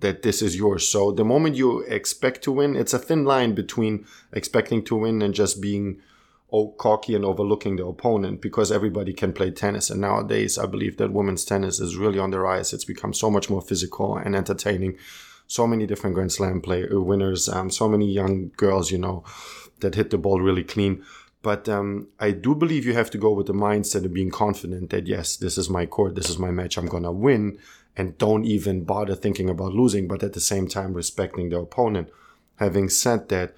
that 0.01 0.21
this 0.21 0.41
is 0.41 0.55
yours. 0.55 0.87
So 0.87 1.11
the 1.11 1.23
moment 1.23 1.55
you 1.55 1.79
expect 1.81 2.43
to 2.43 2.51
win, 2.51 2.75
it's 2.75 2.93
a 2.93 2.99
thin 2.99 3.23
line 3.23 3.55
between 3.55 4.05
expecting 4.33 4.83
to 4.85 4.97
win 4.97 5.21
and 5.21 5.33
just 5.33 5.61
being 5.61 6.01
oh, 6.51 6.67
cocky 6.67 7.15
and 7.15 7.23
overlooking 7.23 7.77
the 7.77 7.85
opponent 7.85 8.41
because 8.41 8.71
everybody 8.71 9.13
can 9.13 9.31
play 9.31 9.49
tennis. 9.49 9.89
And 9.89 10.01
nowadays, 10.01 10.57
I 10.57 10.65
believe 10.65 10.97
that 10.97 11.13
women's 11.13 11.45
tennis 11.45 11.79
is 11.79 11.95
really 11.95 12.19
on 12.19 12.31
the 12.31 12.39
rise. 12.39 12.73
It's 12.73 12.85
become 12.85 13.13
so 13.13 13.31
much 13.31 13.49
more 13.49 13.61
physical 13.61 14.17
and 14.17 14.35
entertaining. 14.35 14.97
So 15.47 15.67
many 15.67 15.85
different 15.85 16.15
Grand 16.15 16.31
Slam 16.31 16.61
play 16.61 16.87
uh, 16.87 16.99
winners, 16.99 17.49
um, 17.49 17.69
so 17.69 17.87
many 17.87 18.11
young 18.11 18.51
girls, 18.57 18.91
you 18.91 18.97
know, 18.97 19.23
that 19.81 19.95
hit 19.95 20.09
the 20.09 20.17
ball 20.17 20.41
really 20.41 20.63
clean. 20.63 21.03
But 21.41 21.67
um, 21.67 22.07
I 22.19 22.31
do 22.31 22.55
believe 22.55 22.85
you 22.85 22.93
have 22.93 23.11
to 23.11 23.17
go 23.17 23.33
with 23.33 23.47
the 23.47 23.53
mindset 23.53 24.05
of 24.05 24.13
being 24.13 24.31
confident 24.31 24.89
that 24.91 25.07
yes, 25.07 25.35
this 25.35 25.57
is 25.57 25.69
my 25.69 25.85
court, 25.85 26.15
this 26.15 26.29
is 26.29 26.39
my 26.39 26.51
match, 26.51 26.77
I'm 26.77 26.85
gonna 26.85 27.11
win, 27.11 27.59
and 27.97 28.17
don't 28.17 28.45
even 28.45 28.85
bother 28.85 29.13
thinking 29.13 29.49
about 29.49 29.73
losing. 29.73 30.07
But 30.07 30.23
at 30.23 30.33
the 30.33 30.39
same 30.39 30.67
time, 30.67 30.93
respecting 30.93 31.49
the 31.49 31.59
opponent. 31.59 32.09
Having 32.55 32.89
said 32.89 33.29
that, 33.29 33.55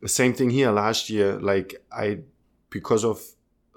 the 0.00 0.08
same 0.08 0.34
thing 0.34 0.50
here 0.50 0.72
last 0.72 1.08
year. 1.08 1.38
Like 1.38 1.82
I, 1.92 2.18
because 2.68 3.04
of 3.04 3.22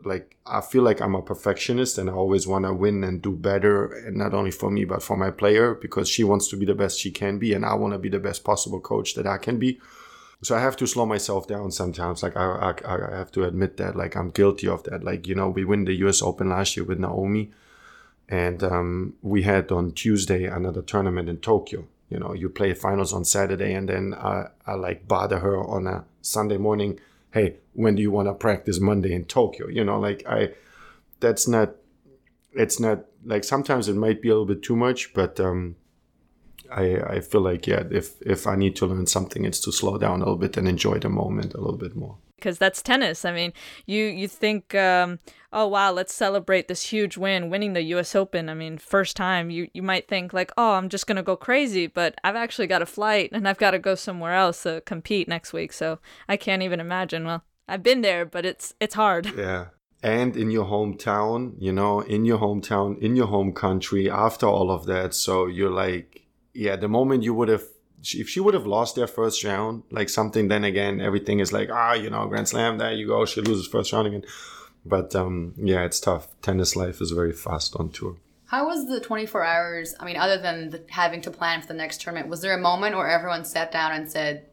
like 0.05 0.37
I 0.45 0.61
feel 0.61 0.83
like 0.83 1.01
I'm 1.01 1.15
a 1.15 1.21
perfectionist 1.21 1.97
and 1.97 2.09
I 2.09 2.13
always 2.13 2.47
want 2.47 2.65
to 2.65 2.73
win 2.73 3.03
and 3.03 3.21
do 3.21 3.31
better, 3.31 3.91
and 3.93 4.15
not 4.17 4.33
only 4.33 4.51
for 4.51 4.71
me 4.71 4.85
but 4.85 5.03
for 5.03 5.17
my 5.17 5.31
player 5.31 5.73
because 5.75 6.09
she 6.09 6.23
wants 6.23 6.47
to 6.49 6.57
be 6.57 6.65
the 6.65 6.75
best 6.75 6.99
she 6.99 7.11
can 7.11 7.39
be, 7.39 7.53
and 7.53 7.65
I 7.65 7.73
want 7.75 7.93
to 7.93 7.99
be 7.99 8.09
the 8.09 8.19
best 8.19 8.43
possible 8.43 8.79
coach 8.79 9.15
that 9.15 9.27
I 9.27 9.37
can 9.37 9.57
be. 9.59 9.79
So 10.43 10.55
I 10.55 10.59
have 10.59 10.75
to 10.77 10.87
slow 10.87 11.05
myself 11.05 11.47
down 11.47 11.71
sometimes. 11.71 12.23
Like 12.23 12.35
I, 12.35 12.73
I, 12.85 13.13
I 13.13 13.15
have 13.15 13.31
to 13.33 13.43
admit 13.43 13.77
that. 13.77 13.95
Like 13.95 14.15
I'm 14.15 14.31
guilty 14.31 14.67
of 14.67 14.83
that. 14.83 15.03
Like 15.03 15.27
you 15.27 15.35
know, 15.35 15.49
we 15.49 15.63
win 15.65 15.85
the 15.85 15.93
U.S. 16.05 16.21
Open 16.21 16.49
last 16.49 16.75
year 16.75 16.85
with 16.85 16.99
Naomi, 16.99 17.51
and 18.27 18.63
um, 18.63 19.13
we 19.21 19.43
had 19.43 19.71
on 19.71 19.91
Tuesday 19.91 20.45
another 20.45 20.81
tournament 20.81 21.29
in 21.29 21.37
Tokyo. 21.37 21.87
You 22.09 22.19
know, 22.19 22.33
you 22.33 22.49
play 22.49 22.73
finals 22.73 23.13
on 23.13 23.23
Saturday, 23.23 23.73
and 23.73 23.87
then 23.87 24.13
I, 24.13 24.49
I 24.65 24.73
like 24.73 25.07
bother 25.07 25.39
her 25.39 25.57
on 25.57 25.87
a 25.87 26.05
Sunday 26.21 26.57
morning. 26.57 26.99
Hey, 27.31 27.57
when 27.73 27.95
do 27.95 28.01
you 28.01 28.11
want 28.11 28.27
to 28.27 28.33
practice 28.33 28.79
Monday 28.79 29.13
in 29.13 29.25
Tokyo? 29.25 29.67
You 29.67 29.83
know, 29.83 29.99
like 29.99 30.23
I, 30.27 30.49
that's 31.19 31.47
not. 31.47 31.75
It's 32.53 32.79
not 32.79 33.05
like 33.23 33.45
sometimes 33.45 33.87
it 33.87 33.95
might 33.95 34.21
be 34.21 34.27
a 34.27 34.33
little 34.33 34.45
bit 34.45 34.61
too 34.61 34.75
much, 34.75 35.13
but 35.13 35.39
um, 35.39 35.77
I 36.69 36.97
I 36.97 37.19
feel 37.21 37.41
like 37.41 37.67
yeah, 37.67 37.83
if 37.91 38.21
if 38.21 38.47
I 38.47 38.55
need 38.55 38.75
to 38.77 38.85
learn 38.85 39.07
something, 39.07 39.45
it's 39.45 39.59
to 39.61 39.71
slow 39.71 39.97
down 39.97 40.21
a 40.21 40.25
little 40.25 40.37
bit 40.37 40.57
and 40.57 40.67
enjoy 40.67 40.99
the 40.99 41.09
moment 41.09 41.53
a 41.53 41.61
little 41.61 41.77
bit 41.77 41.95
more. 41.95 42.17
Because 42.41 42.57
that's 42.57 42.81
tennis. 42.81 43.23
I 43.23 43.31
mean, 43.31 43.53
you 43.85 44.05
you 44.05 44.27
think, 44.27 44.75
um, 44.75 45.19
oh 45.53 45.67
wow, 45.67 45.91
let's 45.91 46.13
celebrate 46.13 46.67
this 46.67 46.83
huge 46.83 47.15
win, 47.17 47.49
winning 47.49 47.73
the 47.73 47.83
U.S. 47.93 48.15
Open. 48.15 48.49
I 48.49 48.53
mean, 48.53 48.77
first 48.77 49.15
time. 49.15 49.49
You 49.49 49.69
you 49.73 49.83
might 49.83 50.07
think 50.07 50.33
like, 50.33 50.51
oh, 50.57 50.73
I'm 50.73 50.89
just 50.89 51.07
gonna 51.07 51.23
go 51.23 51.35
crazy, 51.35 51.87
but 51.87 52.15
I've 52.23 52.35
actually 52.35 52.67
got 52.67 52.81
a 52.81 52.85
flight 52.85 53.29
and 53.31 53.47
I've 53.47 53.57
got 53.57 53.71
to 53.71 53.79
go 53.79 53.95
somewhere 53.95 54.33
else 54.33 54.63
to 54.63 54.81
compete 54.81 55.27
next 55.27 55.53
week. 55.53 55.71
So 55.71 55.99
I 56.27 56.35
can't 56.35 56.63
even 56.63 56.79
imagine. 56.79 57.25
Well, 57.25 57.43
I've 57.67 57.83
been 57.83 58.01
there, 58.01 58.25
but 58.25 58.45
it's 58.45 58.73
it's 58.79 58.95
hard. 58.95 59.33
Yeah. 59.37 59.67
And 60.03 60.35
in 60.35 60.49
your 60.49 60.65
hometown, 60.65 61.53
you 61.59 61.71
know, 61.71 61.99
in 61.99 62.25
your 62.25 62.39
hometown, 62.39 62.97
in 62.99 63.15
your 63.15 63.27
home 63.27 63.53
country, 63.53 64.09
after 64.09 64.47
all 64.47 64.71
of 64.71 64.87
that. 64.87 65.13
So 65.13 65.45
you're 65.45 65.69
like, 65.69 66.25
yeah, 66.55 66.75
the 66.75 66.87
moment 66.87 67.21
you 67.21 67.35
would 67.35 67.49
have 67.49 67.65
if 68.03 68.29
she 68.29 68.39
would 68.39 68.53
have 68.53 68.65
lost 68.65 68.95
their 68.95 69.07
first 69.07 69.43
round, 69.43 69.83
like 69.91 70.09
something, 70.09 70.47
then 70.47 70.63
again, 70.63 70.99
everything 70.99 71.39
is 71.39 71.53
like, 71.53 71.69
ah, 71.71 71.93
you 71.93 72.09
know, 72.09 72.25
Grand 72.27 72.47
Slam, 72.47 72.77
there 72.77 72.93
you 72.93 73.07
go. 73.07 73.25
She 73.25 73.41
loses 73.41 73.67
first 73.67 73.93
round 73.93 74.07
again. 74.07 74.25
But 74.85 75.15
um, 75.15 75.53
yeah, 75.57 75.83
it's 75.85 75.99
tough. 75.99 76.27
Tennis 76.41 76.75
life 76.75 77.01
is 77.01 77.11
very 77.11 77.33
fast 77.33 77.75
on 77.75 77.89
tour. 77.89 78.17
How 78.47 78.65
was 78.65 78.87
the 78.87 78.99
24 78.99 79.45
hours? 79.45 79.95
I 79.99 80.05
mean, 80.05 80.17
other 80.17 80.37
than 80.37 80.71
the, 80.71 80.83
having 80.89 81.21
to 81.21 81.31
plan 81.31 81.61
for 81.61 81.67
the 81.67 81.73
next 81.73 82.01
tournament, 82.01 82.27
was 82.27 82.41
there 82.41 82.53
a 82.53 82.59
moment 82.59 82.95
where 82.95 83.07
everyone 83.07 83.45
sat 83.45 83.71
down 83.71 83.93
and 83.93 84.11
said, 84.11 84.47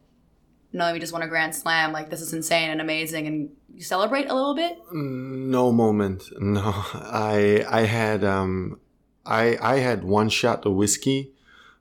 no, 0.71 0.93
we 0.93 0.99
just 0.99 1.11
won 1.11 1.23
a 1.23 1.27
Grand 1.27 1.55
Slam. 1.55 1.91
Like, 1.91 2.09
this 2.09 2.21
is 2.21 2.31
insane 2.31 2.69
and 2.69 2.79
amazing. 2.79 3.27
And 3.27 3.49
you 3.73 3.81
celebrate 3.81 4.29
a 4.29 4.35
little 4.35 4.55
bit? 4.55 4.77
No 4.91 5.71
moment. 5.71 6.23
No. 6.39 6.61
I, 6.93 7.65
I 7.67 7.81
had, 7.81 8.23
um, 8.23 8.79
I, 9.25 9.57
I 9.59 9.79
had 9.79 10.03
one 10.03 10.29
shot 10.29 10.65
of 10.65 10.73
whiskey 10.73 11.33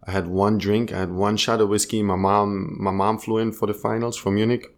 I 0.08 0.10
had 0.10 0.26
one 0.26 0.56
drink. 0.56 0.90
I 0.90 1.00
had 1.00 1.12
one 1.12 1.36
shot 1.36 1.60
of 1.60 1.68
whiskey. 1.68 2.02
My 2.02 2.16
mom, 2.16 2.78
my 2.80 2.90
mom 2.90 3.18
flew 3.18 3.36
in 3.36 3.52
for 3.52 3.66
the 3.66 3.74
finals 3.74 4.16
from 4.16 4.36
Munich 4.36 4.74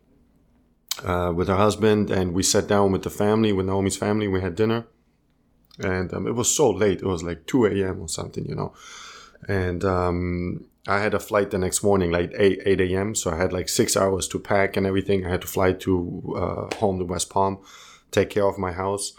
uh, 1.04 1.32
with 1.32 1.46
her 1.46 1.56
husband, 1.56 2.10
and 2.10 2.34
we 2.34 2.42
sat 2.42 2.66
down 2.66 2.90
with 2.90 3.04
the 3.04 3.10
family, 3.10 3.52
with 3.52 3.66
Naomi's 3.66 3.96
family. 3.96 4.26
We 4.26 4.40
had 4.40 4.56
dinner, 4.56 4.88
and 5.78 6.12
um, 6.12 6.26
it 6.26 6.34
was 6.34 6.52
so 6.52 6.68
late. 6.68 6.98
It 6.98 7.06
was 7.06 7.22
like 7.22 7.46
two 7.46 7.64
a.m. 7.64 8.00
or 8.00 8.08
something, 8.08 8.44
you 8.44 8.56
know. 8.56 8.74
And 9.46 9.84
um, 9.84 10.66
I 10.88 10.98
had 10.98 11.14
a 11.14 11.20
flight 11.20 11.52
the 11.52 11.58
next 11.58 11.84
morning, 11.84 12.10
like 12.10 12.32
eight 12.36 12.60
eight 12.64 12.80
a.m. 12.80 13.14
So 13.14 13.30
I 13.30 13.36
had 13.36 13.52
like 13.52 13.68
six 13.68 13.96
hours 13.96 14.26
to 14.28 14.40
pack 14.40 14.76
and 14.76 14.84
everything. 14.84 15.24
I 15.24 15.30
had 15.30 15.42
to 15.42 15.46
fly 15.46 15.74
to 15.74 16.34
uh, 16.36 16.74
home 16.74 16.98
to 16.98 17.04
West 17.04 17.30
Palm, 17.30 17.58
take 18.10 18.30
care 18.30 18.46
of 18.46 18.58
my 18.58 18.72
house 18.72 19.12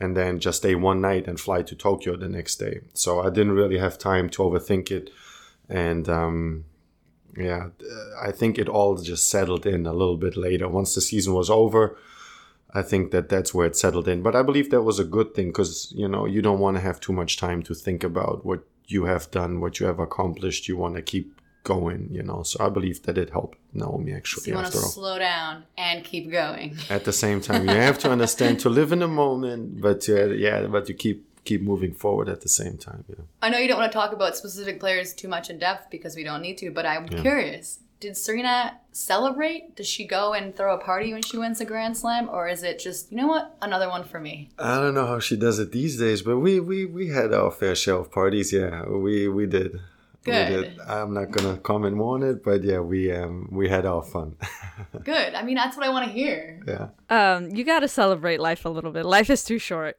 and 0.00 0.16
then 0.16 0.38
just 0.38 0.58
stay 0.58 0.76
one 0.76 1.00
night 1.00 1.26
and 1.26 1.40
fly 1.40 1.60
to 1.60 1.74
Tokyo 1.74 2.16
the 2.16 2.28
next 2.28 2.56
day. 2.56 2.82
So 2.94 3.20
I 3.20 3.30
didn't 3.30 3.52
really 3.52 3.78
have 3.78 3.98
time 3.98 4.28
to 4.30 4.42
overthink 4.44 4.92
it 4.92 5.10
and 5.68 6.08
um, 6.08 6.64
yeah, 7.36 7.68
I 8.20 8.32
think 8.32 8.58
it 8.58 8.68
all 8.68 8.96
just 8.96 9.28
settled 9.28 9.66
in 9.66 9.86
a 9.86 9.92
little 9.92 10.16
bit 10.16 10.36
later. 10.36 10.68
Once 10.68 10.94
the 10.94 11.00
season 11.00 11.34
was 11.34 11.50
over, 11.50 11.96
I 12.74 12.82
think 12.82 13.10
that 13.12 13.28
that's 13.28 13.54
where 13.54 13.66
it 13.66 13.76
settled 13.76 14.08
in. 14.08 14.22
But 14.22 14.34
I 14.34 14.42
believe 14.42 14.70
that 14.70 14.82
was 14.82 14.98
a 14.98 15.04
good 15.04 15.34
thing 15.34 15.48
because 15.48 15.92
you 15.96 16.08
know 16.08 16.26
you 16.26 16.42
don't 16.42 16.58
want 16.58 16.76
to 16.76 16.80
have 16.80 17.00
too 17.00 17.12
much 17.12 17.36
time 17.36 17.62
to 17.64 17.74
think 17.74 18.02
about 18.04 18.44
what 18.44 18.64
you 18.86 19.04
have 19.04 19.30
done, 19.30 19.60
what 19.60 19.78
you 19.78 19.86
have 19.86 19.98
accomplished. 19.98 20.68
You 20.68 20.76
want 20.76 20.96
to 20.96 21.02
keep 21.02 21.40
going, 21.64 22.08
you 22.10 22.22
know. 22.22 22.42
So 22.42 22.64
I 22.64 22.70
believe 22.70 23.02
that 23.02 23.18
it 23.18 23.30
helped 23.30 23.58
Naomi 23.72 24.12
actually. 24.12 24.44
So 24.44 24.50
you 24.50 24.56
want 24.56 24.72
to 24.72 24.78
slow 24.78 25.18
down 25.18 25.64
and 25.76 26.04
keep 26.04 26.30
going. 26.30 26.76
At 26.90 27.04
the 27.04 27.12
same 27.12 27.40
time, 27.40 27.68
you 27.68 27.74
have 27.74 27.98
to 28.00 28.10
understand 28.10 28.60
to 28.60 28.68
live 28.68 28.90
in 28.92 29.00
the 29.00 29.08
moment, 29.08 29.80
but 29.80 30.08
uh, 30.08 30.28
yeah, 30.30 30.66
but 30.66 30.88
you 30.88 30.94
keep 30.94 31.27
keep 31.44 31.62
moving 31.62 31.92
forward 31.92 32.28
at 32.28 32.40
the 32.40 32.48
same 32.48 32.76
time. 32.76 33.04
Yeah. 33.08 33.24
I 33.42 33.50
know 33.50 33.58
you 33.58 33.68
don't 33.68 33.78
want 33.78 33.90
to 33.90 33.96
talk 33.96 34.12
about 34.12 34.36
specific 34.36 34.80
players 34.80 35.14
too 35.14 35.28
much 35.28 35.50
in 35.50 35.58
depth 35.58 35.90
because 35.90 36.16
we 36.16 36.24
don't 36.24 36.42
need 36.42 36.58
to, 36.58 36.70
but 36.70 36.86
I'm 36.86 37.06
yeah. 37.10 37.20
curious. 37.20 37.80
Did 38.00 38.16
Serena 38.16 38.78
celebrate? 38.92 39.74
Does 39.74 39.88
she 39.88 40.06
go 40.06 40.32
and 40.32 40.54
throw 40.54 40.74
a 40.74 40.78
party 40.78 41.12
when 41.12 41.22
she 41.22 41.36
wins 41.36 41.60
a 41.60 41.64
Grand 41.64 41.96
Slam, 41.96 42.28
or 42.30 42.46
is 42.46 42.62
it 42.62 42.78
just 42.78 43.10
you 43.10 43.16
know 43.16 43.26
what, 43.26 43.56
another 43.60 43.88
one 43.88 44.04
for 44.04 44.20
me? 44.20 44.50
I 44.56 44.76
don't 44.76 44.94
know 44.94 45.06
how 45.06 45.18
she 45.18 45.36
does 45.36 45.58
it 45.58 45.72
these 45.72 45.98
days, 45.98 46.22
but 46.22 46.38
we 46.38 46.60
we, 46.60 46.84
we 46.84 47.08
had 47.08 47.32
our 47.32 47.50
fair 47.50 47.74
share 47.74 47.96
of 47.96 48.12
parties. 48.12 48.52
Yeah, 48.52 48.86
we 48.86 49.26
we 49.26 49.46
did. 49.46 49.80
Good. 50.22 50.48
We 50.48 50.62
did. 50.62 50.80
I'm 50.80 51.12
not 51.12 51.32
gonna 51.32 51.56
comment 51.56 51.96
more 51.96 52.14
on 52.14 52.22
it, 52.22 52.44
but 52.44 52.62
yeah, 52.62 52.78
we 52.78 53.10
um 53.10 53.48
we 53.50 53.68
had 53.68 53.84
our 53.84 54.02
fun. 54.02 54.36
Good. 55.02 55.34
I 55.34 55.42
mean, 55.42 55.56
that's 55.56 55.76
what 55.76 55.84
I 55.84 55.88
want 55.88 56.06
to 56.06 56.12
hear. 56.12 56.60
Yeah. 56.68 56.88
Um, 57.10 57.50
you 57.50 57.64
got 57.64 57.80
to 57.80 57.88
celebrate 57.88 58.38
life 58.38 58.64
a 58.64 58.68
little 58.68 58.92
bit. 58.92 59.06
Life 59.06 59.30
is 59.30 59.42
too 59.42 59.58
short. 59.58 59.98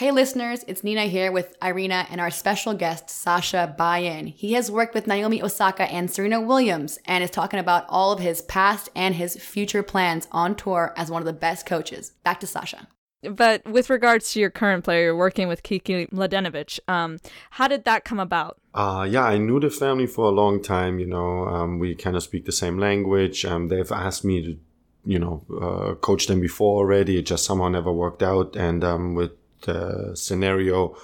Hey 0.00 0.12
listeners, 0.12 0.64
it's 0.66 0.82
Nina 0.82 1.02
here 1.02 1.30
with 1.30 1.54
Irina 1.62 2.06
and 2.08 2.22
our 2.22 2.30
special 2.30 2.72
guest, 2.72 3.10
Sasha 3.10 3.76
Bajin. 3.78 4.32
He 4.34 4.54
has 4.54 4.70
worked 4.70 4.94
with 4.94 5.06
Naomi 5.06 5.42
Osaka 5.42 5.82
and 5.82 6.10
Serena 6.10 6.40
Williams 6.40 6.98
and 7.04 7.22
is 7.22 7.30
talking 7.30 7.60
about 7.60 7.84
all 7.86 8.10
of 8.10 8.18
his 8.18 8.40
past 8.40 8.88
and 8.96 9.14
his 9.14 9.36
future 9.36 9.82
plans 9.82 10.26
on 10.32 10.54
tour 10.54 10.94
as 10.96 11.10
one 11.10 11.20
of 11.20 11.26
the 11.26 11.34
best 11.34 11.66
coaches. 11.66 12.12
Back 12.24 12.40
to 12.40 12.46
Sasha. 12.46 12.88
But 13.22 13.66
with 13.66 13.90
regards 13.90 14.32
to 14.32 14.40
your 14.40 14.48
current 14.48 14.84
player, 14.84 15.02
you're 15.02 15.16
working 15.18 15.48
with 15.48 15.62
Kiki 15.62 16.06
Mladenovic. 16.06 16.80
Um, 16.88 17.18
how 17.50 17.68
did 17.68 17.84
that 17.84 18.06
come 18.06 18.20
about? 18.20 18.56
Uh, 18.72 19.06
yeah, 19.06 19.24
I 19.24 19.36
knew 19.36 19.60
the 19.60 19.68
family 19.68 20.06
for 20.06 20.24
a 20.24 20.30
long 20.30 20.62
time. 20.62 20.98
You 20.98 21.08
know, 21.08 21.46
um, 21.46 21.78
we 21.78 21.94
kind 21.94 22.16
of 22.16 22.22
speak 22.22 22.46
the 22.46 22.52
same 22.52 22.78
language. 22.78 23.44
Um, 23.44 23.68
they've 23.68 23.92
asked 23.92 24.24
me 24.24 24.40
to, 24.40 24.58
you 25.04 25.18
know, 25.18 25.44
uh, 25.60 25.94
coach 25.96 26.26
them 26.26 26.40
before 26.40 26.78
already. 26.78 27.18
It 27.18 27.26
just 27.26 27.44
somehow 27.44 27.68
never 27.68 27.92
worked 27.92 28.22
out. 28.22 28.56
And 28.56 28.82
um, 28.82 29.14
with 29.14 29.32
uh, 29.68 30.14
scenario 30.14 30.96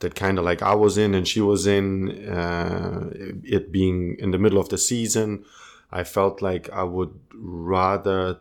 that 0.00 0.14
kind 0.14 0.38
of 0.38 0.44
like 0.44 0.62
I 0.62 0.74
was 0.74 0.96
in 0.96 1.14
and 1.14 1.26
she 1.26 1.40
was 1.40 1.66
in, 1.66 2.28
uh, 2.28 3.10
it 3.42 3.72
being 3.72 4.16
in 4.18 4.30
the 4.30 4.38
middle 4.38 4.60
of 4.60 4.68
the 4.68 4.78
season, 4.78 5.44
I 5.90 6.04
felt 6.04 6.40
like 6.40 6.70
I 6.70 6.84
would 6.84 7.18
rather 7.34 8.38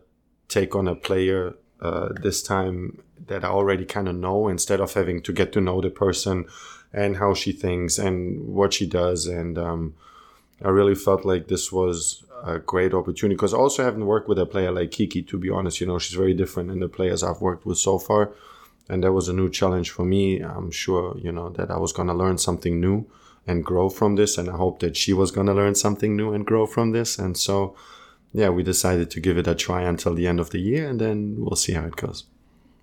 take 0.49 0.75
on 0.75 0.87
a 0.87 0.95
player 0.95 1.55
uh, 1.81 2.09
this 2.21 2.43
time 2.43 3.01
that 3.27 3.43
I 3.43 3.47
already 3.47 3.85
kind 3.85 4.07
of 4.07 4.15
know 4.15 4.47
instead 4.47 4.79
of 4.79 4.93
having 4.93 5.21
to 5.23 5.33
get 5.33 5.51
to 5.53 5.61
know 5.61 5.81
the 5.81 5.89
person 5.89 6.45
and 6.93 7.17
how 7.17 7.33
she 7.33 7.51
thinks 7.51 7.97
and 7.97 8.47
what 8.47 8.73
she 8.73 8.85
does. 8.85 9.25
And 9.25 9.57
um, 9.57 9.95
I 10.63 10.69
really 10.69 10.95
felt 10.95 11.25
like 11.25 11.47
this 11.47 11.71
was 11.71 12.23
a 12.43 12.59
great 12.59 12.93
opportunity 12.93 13.35
because 13.35 13.53
also 13.53 13.57
I 13.57 13.63
also 13.63 13.83
haven't 13.83 14.05
worked 14.05 14.29
with 14.29 14.39
a 14.39 14.45
player 14.45 14.71
like 14.71 14.91
Kiki, 14.91 15.23
to 15.23 15.37
be 15.37 15.49
honest. 15.49 15.81
You 15.81 15.87
know, 15.87 15.99
she's 15.99 16.15
very 16.15 16.33
different 16.33 16.69
than 16.69 16.79
the 16.79 16.87
players 16.87 17.23
I've 17.23 17.41
worked 17.41 17.65
with 17.65 17.77
so 17.77 17.97
far 17.97 18.31
and 18.89 19.03
that 19.03 19.13
was 19.13 19.27
a 19.27 19.34
new 19.34 19.50
challenge 19.50 19.91
for 19.91 20.06
me. 20.06 20.39
I'm 20.39 20.72
sure, 20.72 21.17
you 21.17 21.32
know, 21.32 21.50
that 21.50 21.70
I 21.70 21.77
was 21.77 21.94
going 21.94 22.08
to 22.08 22.13
learn 22.13 22.38
something 22.38 22.79
new 22.79 23.06
and 23.46 23.63
grow 23.63 23.89
from 23.89 24.15
this. 24.15 24.38
And 24.38 24.50
I 24.50 24.56
hope 24.56 24.79
that 24.79 24.96
she 24.96 25.13
was 25.13 25.32
going 25.32 25.48
to 25.48 25.53
learn 25.53 25.75
something 25.75 26.15
new 26.15 26.34
and 26.34 26.46
grow 26.46 26.65
from 26.65 26.91
this. 26.91 27.17
And 27.17 27.38
so, 27.38 27.75
yeah, 28.34 28.50
we 28.50 28.63
decided 28.63 29.10
to 29.12 29.20
give 29.20 29.38
it 29.38 29.48
a 29.48 29.56
try 29.56 29.82
until 29.84 30.13
the 30.13 30.27
end 30.27 30.39
of 30.39 30.51
the 30.51 30.60
year 30.60 30.89
and 30.89 31.00
then 31.00 31.36
we'll 31.39 31.56
see 31.56 31.74
how 31.74 31.86
it 31.86 31.96
goes. 31.96 32.25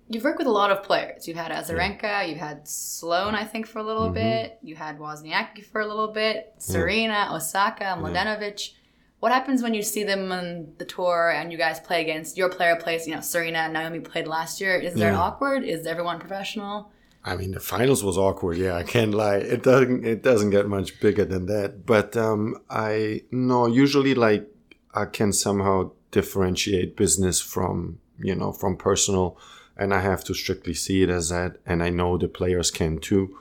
You've 0.07 0.23
worked 0.23 0.37
with 0.37 0.47
a 0.47 0.51
lot 0.51 0.71
of 0.71 0.83
players. 0.83 1.27
You've 1.27 1.37
had 1.37 1.51
Azarenka, 1.51 2.03
yeah. 2.03 2.23
you've 2.23 2.37
had 2.37 2.67
Sloane, 2.67 3.33
I 3.33 3.43
think, 3.43 3.65
for 3.65 3.79
a 3.79 3.83
little 3.83 4.05
mm-hmm. 4.05 4.13
bit. 4.13 4.59
You 4.61 4.75
had 4.75 4.99
Wozniacki 4.99 5.65
for 5.65 5.81
a 5.81 5.87
little 5.87 6.09
bit, 6.09 6.53
Serena, 6.59 7.13
yeah. 7.13 7.33
Osaka, 7.33 7.83
Mladenovic. 7.99 8.69
Yeah 8.69 8.79
what 9.25 9.31
happens 9.31 9.63
when 9.63 9.73
you 9.73 9.81
see 9.81 10.03
them 10.03 10.31
on 10.31 10.67
the 10.77 10.85
tour 10.85 11.31
and 11.31 11.51
you 11.51 11.57
guys 11.57 11.79
play 11.79 11.99
against 11.99 12.37
your 12.37 12.47
player 12.47 12.75
plays, 12.75 13.07
you 13.07 13.15
know, 13.15 13.21
Serena 13.21 13.57
and 13.57 13.73
Naomi 13.73 13.99
played 13.99 14.27
last 14.27 14.61
year? 14.61 14.75
Is 14.77 14.93
there 14.93 15.13
yeah. 15.13 15.19
awkward? 15.19 15.63
Is 15.63 15.87
everyone 15.87 16.19
professional? 16.19 16.91
I 17.23 17.35
mean, 17.35 17.49
the 17.49 17.59
finals 17.59 18.03
was 18.03 18.19
awkward. 18.19 18.55
Yeah, 18.55 18.75
I 18.75 18.83
can't 18.83 19.15
lie. 19.15 19.37
It 19.37 19.63
doesn't. 19.63 20.05
It 20.05 20.21
doesn't 20.21 20.51
get 20.51 20.67
much 20.67 20.99
bigger 20.99 21.25
than 21.25 21.47
that. 21.47 21.87
But 21.87 22.15
um, 22.15 22.61
I 22.69 23.21
no. 23.31 23.65
Usually, 23.65 24.13
like 24.13 24.47
I 24.93 25.05
can 25.05 25.33
somehow 25.33 25.89
differentiate 26.11 26.95
business 26.95 27.41
from 27.41 27.97
you 28.19 28.35
know 28.35 28.51
from 28.51 28.77
personal, 28.77 29.39
and 29.75 29.91
I 29.91 30.01
have 30.01 30.23
to 30.25 30.35
strictly 30.35 30.75
see 30.75 31.01
it 31.01 31.09
as 31.09 31.29
that. 31.29 31.57
And 31.65 31.81
I 31.81 31.89
know 31.89 32.19
the 32.19 32.27
players 32.27 32.69
can 32.69 32.99
too. 32.99 33.35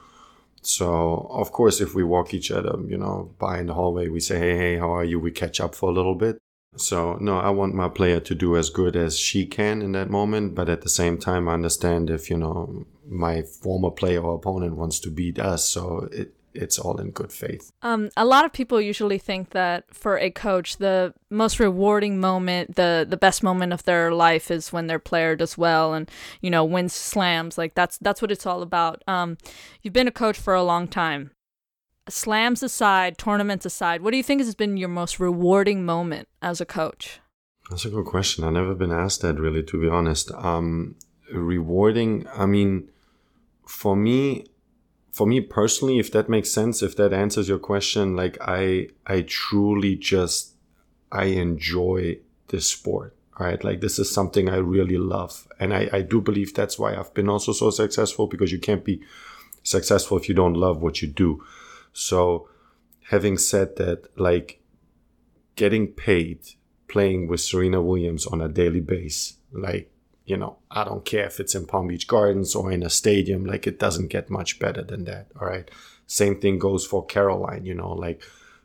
So 0.66 1.28
of 1.30 1.52
course, 1.52 1.80
if 1.80 1.94
we 1.94 2.04
walk 2.04 2.34
each 2.34 2.50
other, 2.50 2.76
you 2.86 2.96
know, 2.96 3.34
by 3.38 3.60
in 3.60 3.66
the 3.66 3.74
hallway, 3.74 4.08
we 4.08 4.20
say, 4.20 4.38
"Hey, 4.38 4.56
hey, 4.56 4.76
how 4.78 4.90
are 4.90 5.04
you?" 5.04 5.20
We 5.20 5.30
catch 5.30 5.60
up 5.60 5.74
for 5.74 5.90
a 5.90 5.92
little 5.92 6.14
bit. 6.14 6.38
So 6.76 7.16
no, 7.20 7.38
I 7.38 7.50
want 7.50 7.74
my 7.74 7.88
player 7.88 8.20
to 8.20 8.34
do 8.34 8.56
as 8.56 8.70
good 8.70 8.96
as 8.96 9.18
she 9.18 9.46
can 9.46 9.82
in 9.82 9.92
that 9.92 10.10
moment, 10.10 10.54
but 10.54 10.68
at 10.68 10.82
the 10.82 10.88
same 10.88 11.18
time, 11.18 11.48
I 11.48 11.54
understand 11.54 12.10
if 12.10 12.30
you 12.30 12.36
know 12.36 12.86
my 13.06 13.42
former 13.42 13.90
player 13.90 14.22
or 14.22 14.34
opponent 14.36 14.76
wants 14.76 14.98
to 15.00 15.10
beat 15.10 15.38
us. 15.38 15.64
So 15.64 16.08
it 16.10 16.34
it's 16.54 16.78
all 16.78 17.00
in 17.00 17.10
good 17.10 17.32
faith. 17.32 17.72
Um, 17.82 18.10
a 18.16 18.24
lot 18.24 18.44
of 18.44 18.52
people 18.52 18.80
usually 18.80 19.18
think 19.18 19.50
that 19.50 19.92
for 19.92 20.18
a 20.18 20.30
coach, 20.30 20.76
the 20.78 21.12
most 21.30 21.58
rewarding 21.58 22.20
moment, 22.20 22.76
the 22.76 23.06
the 23.08 23.16
best 23.16 23.42
moment 23.42 23.72
of 23.72 23.82
their 23.84 24.12
life 24.12 24.50
is 24.50 24.72
when 24.72 24.86
their 24.86 24.98
player 24.98 25.36
does 25.36 25.58
well 25.58 25.92
and 25.92 26.10
you 26.40 26.50
know 26.50 26.64
wins 26.64 26.92
slams. 26.92 27.58
Like 27.58 27.74
that's 27.74 27.98
that's 27.98 28.22
what 28.22 28.30
it's 28.30 28.46
all 28.46 28.62
about. 28.62 29.02
Um, 29.06 29.36
you've 29.82 29.94
been 29.94 30.08
a 30.08 30.12
coach 30.12 30.38
for 30.38 30.54
a 30.54 30.62
long 30.62 30.88
time. 30.88 31.32
Slams 32.08 32.62
aside, 32.62 33.16
tournaments 33.16 33.64
aside, 33.64 34.02
what 34.02 34.10
do 34.10 34.18
you 34.18 34.22
think 34.22 34.42
has 34.42 34.54
been 34.54 34.76
your 34.76 34.90
most 34.90 35.18
rewarding 35.18 35.86
moment 35.86 36.28
as 36.42 36.60
a 36.60 36.66
coach? 36.66 37.18
That's 37.70 37.86
a 37.86 37.90
good 37.90 38.04
question. 38.04 38.44
I've 38.44 38.52
never 38.52 38.74
been 38.74 38.92
asked 38.92 39.22
that 39.22 39.40
really, 39.40 39.62
to 39.62 39.80
be 39.80 39.88
honest. 39.88 40.30
Um, 40.32 40.96
rewarding. 41.32 42.26
I 42.34 42.44
mean, 42.44 42.90
for 43.66 43.96
me, 43.96 44.44
for 45.14 45.28
me 45.28 45.40
personally, 45.40 46.00
if 46.00 46.10
that 46.10 46.28
makes 46.28 46.50
sense, 46.50 46.82
if 46.82 46.96
that 46.96 47.12
answers 47.12 47.48
your 47.48 47.60
question, 47.60 48.16
like 48.16 48.36
I, 48.40 48.88
I 49.06 49.22
truly 49.22 49.94
just, 49.94 50.56
I 51.12 51.26
enjoy 51.26 52.18
this 52.48 52.68
sport, 52.68 53.14
right? 53.38 53.62
Like 53.62 53.80
this 53.80 54.00
is 54.00 54.10
something 54.12 54.48
I 54.48 54.56
really 54.56 54.98
love. 54.98 55.46
And 55.60 55.72
I, 55.72 55.88
I 55.92 56.02
do 56.02 56.20
believe 56.20 56.52
that's 56.52 56.80
why 56.80 56.96
I've 56.96 57.14
been 57.14 57.28
also 57.28 57.52
so 57.52 57.70
successful 57.70 58.26
because 58.26 58.50
you 58.50 58.58
can't 58.58 58.84
be 58.84 59.04
successful 59.62 60.16
if 60.18 60.28
you 60.28 60.34
don't 60.34 60.54
love 60.54 60.82
what 60.82 61.00
you 61.00 61.06
do. 61.06 61.44
So 61.92 62.48
having 63.08 63.38
said 63.38 63.76
that, 63.76 64.18
like 64.18 64.60
getting 65.54 65.92
paid 65.92 66.40
playing 66.88 67.28
with 67.28 67.40
Serena 67.40 67.80
Williams 67.80 68.26
on 68.26 68.40
a 68.40 68.48
daily 68.48 68.80
basis, 68.80 69.34
like 69.52 69.92
you 70.24 70.36
know, 70.36 70.56
I 70.70 70.84
don't 70.84 71.04
care 71.04 71.26
if 71.26 71.38
it's 71.38 71.54
in 71.54 71.66
Palm 71.66 71.88
Beach 71.88 72.06
Gardens 72.06 72.54
or 72.54 72.72
in 72.72 72.82
a 72.82 72.90
stadium, 72.90 73.44
like 73.44 73.66
it 73.66 73.78
doesn't 73.78 74.08
get 74.08 74.30
much 74.30 74.58
better 74.58 74.82
than 74.82 75.04
that. 75.04 75.26
All 75.40 75.46
right. 75.46 75.70
Same 76.06 76.40
thing 76.40 76.58
goes 76.58 76.86
for 76.86 77.04
Caroline, 77.04 77.66
you 77.66 77.74
know, 77.74 77.92
like 77.92 78.22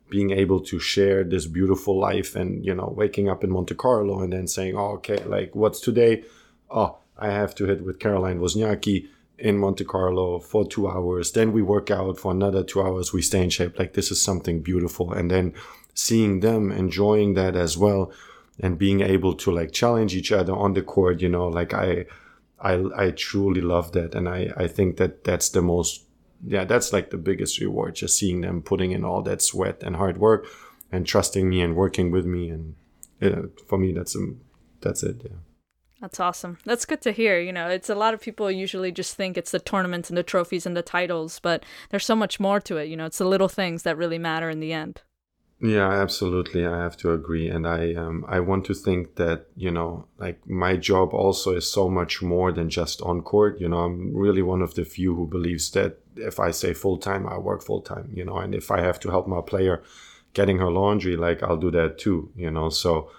being 0.10 0.32
able 0.32 0.62
to 0.62 0.80
share 0.80 1.24
this 1.24 1.46
beautiful 1.46 2.00
life 2.00 2.36
and, 2.36 2.66
you 2.66 2.74
know, 2.74 2.94
waking 2.96 3.30
up 3.30 3.44
in 3.44 3.52
Monte 3.52 3.76
Carlo 3.76 4.22
and 4.22 4.34
then 4.34 4.48
saying, 4.48 4.76
oh, 4.76 4.94
okay, 4.94 5.24
like 5.26 5.54
what's 5.54 5.80
today? 5.80 6.24
Oh, 6.70 6.98
I 7.18 7.28
have 7.28 7.54
to 7.56 7.66
hit 7.66 7.84
with 7.84 8.00
Caroline 8.00 8.40
Wozniacki 8.40 9.08
in 9.38 9.58
Monte 9.58 9.84
Carlo 9.84 10.40
for 10.40 10.66
two 10.66 10.88
hours. 10.88 11.32
Then 11.32 11.52
we 11.52 11.62
work 11.62 11.92
out 11.92 12.18
for 12.18 12.32
another 12.32 12.64
two 12.64 12.82
hours. 12.82 13.14
We 13.14 13.22
stay 13.22 13.44
in 13.44 13.50
shape. 13.50 13.78
Like 13.78 13.94
this 13.94 14.12
is 14.12 14.22
something 14.22 14.62
beautiful. 14.62 15.12
And 15.12 15.30
then 15.30 15.54
seeing 15.94 16.40
them 16.40 16.72
enjoying 16.72 17.34
that 17.34 17.56
as 17.56 17.78
well 17.78 18.12
and 18.60 18.78
being 18.78 19.02
able 19.02 19.34
to 19.34 19.52
like 19.52 19.72
challenge 19.72 20.16
each 20.16 20.32
other 20.32 20.54
on 20.54 20.74
the 20.74 20.82
court 20.82 21.22
you 21.22 21.30
know 21.30 21.48
like 21.48 21.74
i 21.74 22.06
i 22.60 22.84
i 22.96 23.12
truly 23.12 23.62
love 23.62 23.92
that 23.94 24.16
and 24.16 24.28
i 24.28 24.52
i 24.58 24.68
think 24.68 24.98
that 24.98 25.24
that's 25.24 25.50
the 25.50 25.62
most 25.62 26.06
yeah 26.46 26.66
that's 26.66 26.94
like 26.94 27.10
the 27.10 27.18
biggest 27.18 27.60
reward 27.60 27.96
just 27.96 28.18
seeing 28.18 28.42
them 28.42 28.62
putting 28.62 28.92
in 28.92 29.04
all 29.04 29.22
that 29.22 29.42
sweat 29.42 29.82
and 29.84 29.96
hard 29.96 30.18
work 30.18 30.46
and 30.92 31.06
trusting 31.06 31.50
me 31.50 31.62
and 31.62 31.76
working 31.76 32.12
with 32.12 32.26
me 32.26 32.50
and 32.50 32.76
yeah, 33.22 33.42
for 33.68 33.78
me 33.78 33.92
that's 33.92 34.16
um, 34.16 34.42
that's 34.82 35.04
it 35.04 35.22
yeah 35.24 35.38
that's 36.02 36.20
awesome. 36.20 36.58
That's 36.64 36.86
good 36.86 37.02
to 37.02 37.12
hear. 37.12 37.40
You 37.40 37.52
know, 37.52 37.68
it's 37.68 37.90
a 37.90 37.96
lot 37.96 38.14
of 38.14 38.22
people 38.22 38.50
usually 38.50 38.92
just 38.92 39.16
think 39.16 39.38
it's 39.38 39.52
the 39.52 39.60
tournaments 39.60 40.10
and 40.10 40.18
the 40.18 40.24
trophies 40.24 40.66
and 40.66 40.76
the 40.76 40.82
titles, 40.82 41.40
but 41.40 41.66
there's 41.90 42.06
so 42.06 42.16
much 42.16 42.40
more 42.40 42.62
to 42.62 42.78
it. 42.78 42.88
You 42.88 42.96
know, 42.96 43.06
it's 43.06 43.18
the 43.18 43.28
little 43.28 43.50
things 43.50 43.84
that 43.84 43.98
really 43.98 44.18
matter 44.18 44.50
in 44.50 44.62
the 44.62 44.72
end. 44.72 45.02
Yeah, 45.62 45.92
absolutely. 45.92 46.66
I 46.66 46.78
have 46.78 46.96
to 46.98 47.12
agree, 47.12 47.50
and 47.50 47.68
I 47.68 47.94
um, 47.94 48.24
I 48.30 48.40
want 48.40 48.66
to 48.66 48.74
think 48.74 49.16
that 49.16 49.48
you 49.58 49.72
know, 49.72 50.06
like 50.18 50.48
my 50.48 50.78
job 50.78 51.14
also 51.14 51.54
is 51.54 51.70
so 51.70 51.90
much 51.90 52.22
more 52.22 52.54
than 52.54 52.70
just 52.70 53.02
on 53.02 53.22
court. 53.22 53.60
You 53.60 53.68
know, 53.68 53.80
I'm 53.80 54.16
really 54.16 54.42
one 54.42 54.62
of 54.62 54.76
the 54.76 54.86
few 54.86 55.16
who 55.16 55.28
believes 55.28 55.70
that 55.72 55.98
if 56.16 56.40
I 56.40 56.52
say 56.52 56.74
full 56.74 56.98
time, 56.98 57.28
I 57.28 57.38
work 57.38 57.62
full 57.62 57.82
time. 57.82 58.10
You 58.14 58.24
know, 58.24 58.38
and 58.38 58.56
if 58.56 58.72
I 58.72 58.80
have 58.80 59.02
to 59.02 59.10
help 59.10 59.28
my 59.28 59.42
player 59.42 59.84
getting 60.34 60.60
her 60.60 60.72
laundry, 60.72 61.18
like 61.18 61.44
I'll 61.44 61.58
do 61.58 61.72
that 61.72 61.98
too. 61.98 62.32
You 62.38 62.52
know, 62.52 62.70
so 62.70 63.12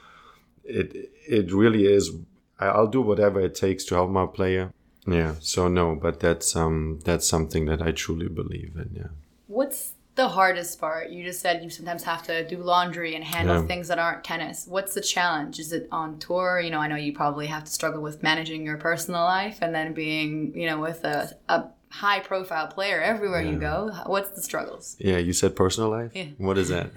it 0.64 1.10
it 1.28 1.52
really 1.52 1.86
is. 1.86 2.10
I'll 2.58 2.86
do 2.86 3.02
whatever 3.02 3.40
it 3.40 3.54
takes 3.54 3.84
to 3.86 3.96
help 3.96 4.10
my 4.10 4.26
player. 4.26 4.72
Yeah. 5.06 5.34
So 5.40 5.68
no, 5.68 5.94
but 5.94 6.20
that's 6.20 6.56
um 6.56 7.00
that's 7.04 7.28
something 7.28 7.66
that 7.66 7.82
I 7.82 7.92
truly 7.92 8.28
believe 8.28 8.76
in. 8.76 8.90
Yeah. 8.94 9.08
What's 9.46 9.92
the 10.20 10.28
hardest 10.28 10.78
part? 10.78 11.10
You 11.10 11.24
just 11.24 11.40
said 11.40 11.64
you 11.64 11.70
sometimes 11.70 12.02
have 12.04 12.22
to 12.24 12.46
do 12.46 12.58
laundry 12.58 13.14
and 13.14 13.24
handle 13.24 13.60
yeah. 13.60 13.66
things 13.66 13.88
that 13.88 13.98
aren't 13.98 14.22
tennis. 14.22 14.66
What's 14.66 14.94
the 14.94 15.00
challenge? 15.00 15.58
Is 15.58 15.72
it 15.72 15.88
on 15.90 16.18
tour? 16.18 16.60
You 16.60 16.70
know, 16.70 16.78
I 16.78 16.88
know 16.88 16.96
you 16.96 17.14
probably 17.14 17.46
have 17.46 17.64
to 17.64 17.70
struggle 17.70 18.02
with 18.02 18.22
managing 18.22 18.64
your 18.64 18.76
personal 18.76 19.22
life 19.22 19.58
and 19.62 19.74
then 19.74 19.94
being, 19.94 20.52
you 20.54 20.66
know, 20.66 20.78
with 20.78 21.04
a, 21.04 21.34
a 21.48 21.64
high 21.88 22.20
profile 22.20 22.68
player 22.68 23.00
everywhere 23.00 23.40
yeah. 23.40 23.50
you 23.50 23.58
go. 23.58 23.90
What's 24.04 24.30
the 24.32 24.42
struggles? 24.42 24.96
Yeah, 24.98 25.16
you 25.16 25.32
said 25.32 25.56
personal 25.56 25.88
life? 25.88 26.12
Yeah. 26.14 26.26
What 26.36 26.58
is 26.58 26.68
that? 26.68 26.90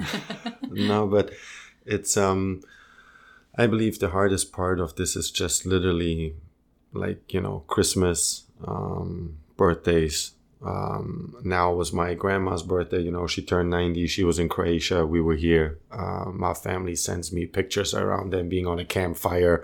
no, 0.70 1.08
but 1.08 1.32
it's 1.86 2.18
um 2.18 2.62
I 3.56 3.68
believe 3.68 4.00
the 4.00 4.10
hardest 4.10 4.52
part 4.52 4.82
of 4.82 4.96
this 4.96 5.16
is 5.16 5.32
just 5.32 5.66
literally 5.66 6.36
like, 6.92 7.34
you 7.34 7.40
know, 7.40 7.64
Christmas, 7.68 8.44
um, 8.68 9.38
birthdays, 9.56 10.34
um, 10.64 11.36
now 11.44 11.74
was 11.74 11.92
my 11.92 12.14
grandma's 12.14 12.64
birthday. 12.64 13.02
You 13.02 13.12
know, 13.12 13.28
she 13.28 13.42
turned 13.42 13.70
90. 13.70 14.08
She 14.08 14.24
was 14.24 14.40
in 14.40 14.50
Croatia. 14.50 15.06
We 15.06 15.22
were 15.22 15.36
here. 15.36 15.80
Uh, 15.92 16.26
my 16.34 16.54
family 16.54 16.96
sends 16.96 17.34
me 17.34 17.46
pictures 17.46 17.94
around 17.94 18.32
them 18.32 18.50
being 18.50 18.66
on 18.66 18.80
a 18.80 18.86
campfire, 18.86 19.64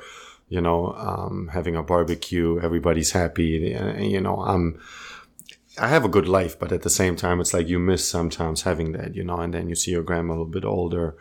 you 0.49 0.59
know, 0.59 0.93
um, 0.93 1.49
having 1.53 1.75
a 1.75 1.83
barbecue. 1.83 2.59
Everybody's 2.59 3.11
happy. 3.11 3.73
And, 3.73 4.11
you 4.11 4.19
know, 4.19 4.41
I'm, 4.41 4.81
I 5.79 5.87
have 5.87 6.03
a 6.03 6.09
good 6.09 6.27
life, 6.27 6.59
but 6.59 6.73
at 6.73 6.81
the 6.81 6.89
same 6.89 7.15
time, 7.15 7.39
it's 7.39 7.53
like 7.53 7.69
you 7.69 7.79
miss 7.79 8.07
sometimes 8.07 8.63
having 8.63 8.91
that, 8.93 9.15
you 9.15 9.23
know, 9.23 9.39
and 9.39 9.53
then 9.53 9.69
you 9.69 9.75
see 9.75 9.91
your 9.91 10.03
grandma 10.03 10.33
a 10.33 10.35
little 10.35 10.45
bit 10.45 10.65
older. 10.65 11.15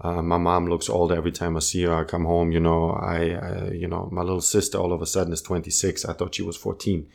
Uh, 0.00 0.22
my 0.22 0.38
mom 0.38 0.66
looks 0.66 0.88
older 0.88 1.14
every 1.14 1.32
time 1.32 1.58
I 1.58 1.60
see 1.60 1.82
her. 1.82 1.94
I 1.94 2.04
come 2.04 2.24
home, 2.24 2.52
you 2.52 2.60
know, 2.60 2.92
I, 2.92 3.32
I, 3.32 3.70
you 3.72 3.86
know, 3.86 4.08
my 4.10 4.22
little 4.22 4.40
sister 4.40 4.78
all 4.78 4.94
of 4.94 5.02
a 5.02 5.06
sudden 5.06 5.34
is 5.34 5.42
26. 5.42 6.06
I 6.06 6.14
thought 6.14 6.34
she 6.34 6.42
was 6.42 6.56
14. 6.56 7.06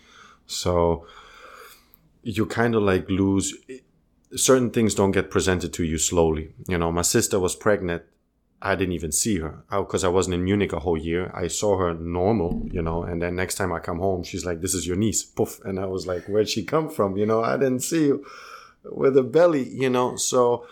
So, 0.46 1.08
you 2.26 2.46
kind 2.48 2.74
of 2.76 2.82
like 2.82 3.08
lose 3.10 3.54
eh, 3.70 3.78
certain 4.36 4.72
things 4.72 4.96
don't 4.96 5.12
get 5.12 5.30
presented 5.30 5.72
to 5.74 5.84
you 5.84 5.98
slowly. 5.98 6.54
You 6.68 6.78
know, 6.78 6.92
my 6.92 7.04
sister 7.04 7.40
was 7.40 7.56
pregnant. 7.56 8.04
I 8.62 8.76
didn't 8.76 8.94
even 8.94 9.12
see 9.12 9.38
her 9.40 9.64
because 9.70 10.04
I, 10.04 10.08
I 10.08 10.12
wasn't 10.12 10.34
in 10.34 10.44
Munich 10.44 10.74
a 10.74 10.80
whole 10.80 10.98
year. 10.98 11.32
I 11.36 11.48
saw 11.48 11.78
her 11.78 11.94
normal, 11.94 12.68
you 12.72 12.82
know, 12.82 13.04
and 13.04 13.22
then 13.22 13.36
next 13.36 13.56
time 13.56 13.72
I 13.72 13.80
come 13.80 14.00
home, 14.00 14.24
she's 14.24 14.44
like, 14.44 14.62
"This 14.62 14.74
is 14.74 14.88
your 14.88 14.96
niece." 14.96 15.24
Poof, 15.24 15.60
and 15.64 15.80
I 15.80 15.86
was 15.86 16.08
like, 16.08 16.26
"Where'd 16.26 16.50
she 16.50 16.64
come 16.64 16.90
from?" 16.90 17.16
You 17.16 17.28
know, 17.28 17.44
I 17.44 17.58
didn't 17.58 17.84
see 17.84 18.06
you 18.06 18.26
with 18.84 19.18
a 19.18 19.24
belly, 19.24 19.70
you 19.70 19.90
know. 19.90 20.16
So 20.16 20.66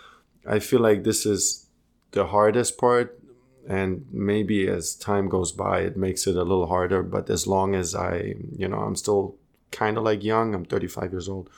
I 0.46 0.58
feel 0.60 0.80
like 0.80 1.04
this 1.04 1.26
is 1.26 1.68
the 2.12 2.26
hardest 2.28 2.80
part, 2.80 3.20
and 3.68 4.06
maybe 4.12 4.68
as 4.68 4.96
time 4.96 5.30
goes 5.30 5.52
by, 5.52 5.82
it 5.82 5.96
makes 5.96 6.26
it 6.26 6.36
a 6.36 6.44
little 6.44 6.68
harder. 6.68 7.04
But 7.04 7.30
as 7.30 7.46
long 7.46 7.76
as 7.76 7.94
I, 7.94 8.34
you 8.58 8.68
know, 8.68 8.80
I'm 8.80 8.96
still 8.96 9.36
kind 9.74 9.98
of 9.98 10.04
like 10.04 10.24
young. 10.24 10.56
I'm 10.56 10.66
35 10.66 11.12
years 11.12 11.28
old. 11.28 11.50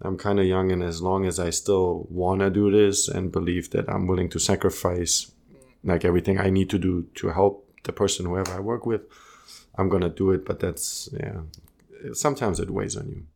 I'm 0.00 0.16
kind 0.16 0.38
of 0.38 0.46
young, 0.46 0.70
and 0.70 0.82
as 0.82 1.02
long 1.02 1.26
as 1.26 1.40
I 1.40 1.50
still 1.50 2.06
want 2.08 2.40
to 2.40 2.50
do 2.50 2.70
this 2.70 3.08
and 3.08 3.32
believe 3.32 3.70
that 3.70 3.88
I'm 3.88 4.06
willing 4.06 4.30
to 4.30 4.38
sacrifice 4.38 5.32
like 5.84 6.04
everything 6.04 6.38
I 6.38 6.50
need 6.50 6.70
to 6.70 6.78
do 6.78 7.06
to 7.16 7.28
help 7.28 7.68
the 7.84 7.92
person, 7.92 8.26
whoever 8.26 8.52
I 8.52 8.60
work 8.60 8.86
with, 8.86 9.02
I'm 9.76 9.88
gonna 9.88 10.08
do 10.08 10.30
it. 10.30 10.44
But 10.44 10.60
that's 10.60 11.08
yeah, 11.12 11.40
sometimes 12.12 12.60
it 12.60 12.70
weighs 12.70 12.96
on 12.96 13.08
you. 13.08 13.26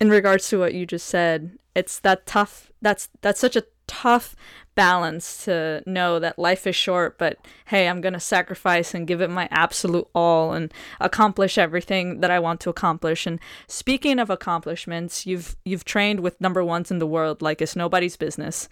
In 0.00 0.08
regards 0.10 0.48
to 0.48 0.58
what 0.58 0.74
you 0.74 0.86
just 0.86 1.06
said, 1.06 1.58
it's 1.74 1.98
that 2.00 2.26
tough. 2.26 2.72
That's 2.80 3.08
that's 3.20 3.40
such 3.40 3.56
a 3.56 3.64
tough 3.88 4.36
balance 4.78 5.44
to 5.44 5.82
know 5.86 6.20
that 6.20 6.38
life 6.38 6.64
is 6.64 6.76
short, 6.76 7.18
but 7.18 7.36
hey, 7.66 7.88
I'm 7.88 8.00
going 8.00 8.12
to 8.12 8.20
sacrifice 8.20 8.94
and 8.94 9.08
give 9.08 9.20
it 9.20 9.28
my 9.28 9.48
absolute 9.50 10.06
all 10.14 10.52
and 10.52 10.72
accomplish 11.00 11.58
everything 11.58 12.20
that 12.20 12.30
I 12.30 12.38
want 12.38 12.60
to 12.60 12.70
accomplish. 12.70 13.26
And 13.26 13.40
speaking 13.66 14.20
of 14.20 14.30
accomplishments, 14.30 15.26
you've 15.26 15.56
you've 15.64 15.84
trained 15.84 16.20
with 16.20 16.40
number 16.40 16.62
ones 16.62 16.92
in 16.92 17.00
the 17.00 17.08
world 17.08 17.42
like 17.42 17.60
it's 17.60 17.74
nobody's 17.74 18.16
business. 18.16 18.68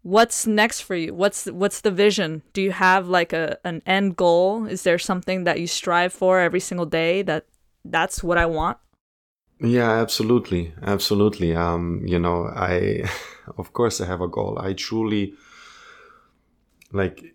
What's 0.00 0.46
next 0.46 0.80
for 0.80 0.96
you? 0.96 1.12
What's 1.12 1.44
what's 1.44 1.82
the 1.82 1.90
vision? 1.90 2.42
Do 2.54 2.62
you 2.62 2.72
have 2.72 3.08
like 3.08 3.34
a 3.34 3.58
an 3.62 3.82
end 3.84 4.16
goal? 4.16 4.64
Is 4.64 4.84
there 4.84 4.98
something 4.98 5.44
that 5.44 5.60
you 5.60 5.66
strive 5.66 6.14
for 6.14 6.40
every 6.40 6.60
single 6.60 6.86
day 6.86 7.20
that 7.22 7.44
that's 7.84 8.22
what 8.24 8.38
I 8.38 8.46
want? 8.46 8.78
Yeah, 9.60 9.90
absolutely. 9.92 10.72
Absolutely. 10.82 11.54
Um, 11.54 12.02
you 12.04 12.18
know, 12.18 12.46
I 12.46 13.08
of 13.58 13.72
course 13.72 14.00
I 14.00 14.06
have 14.06 14.20
a 14.20 14.28
goal. 14.28 14.58
I 14.58 14.72
truly 14.72 15.34
like 16.92 17.34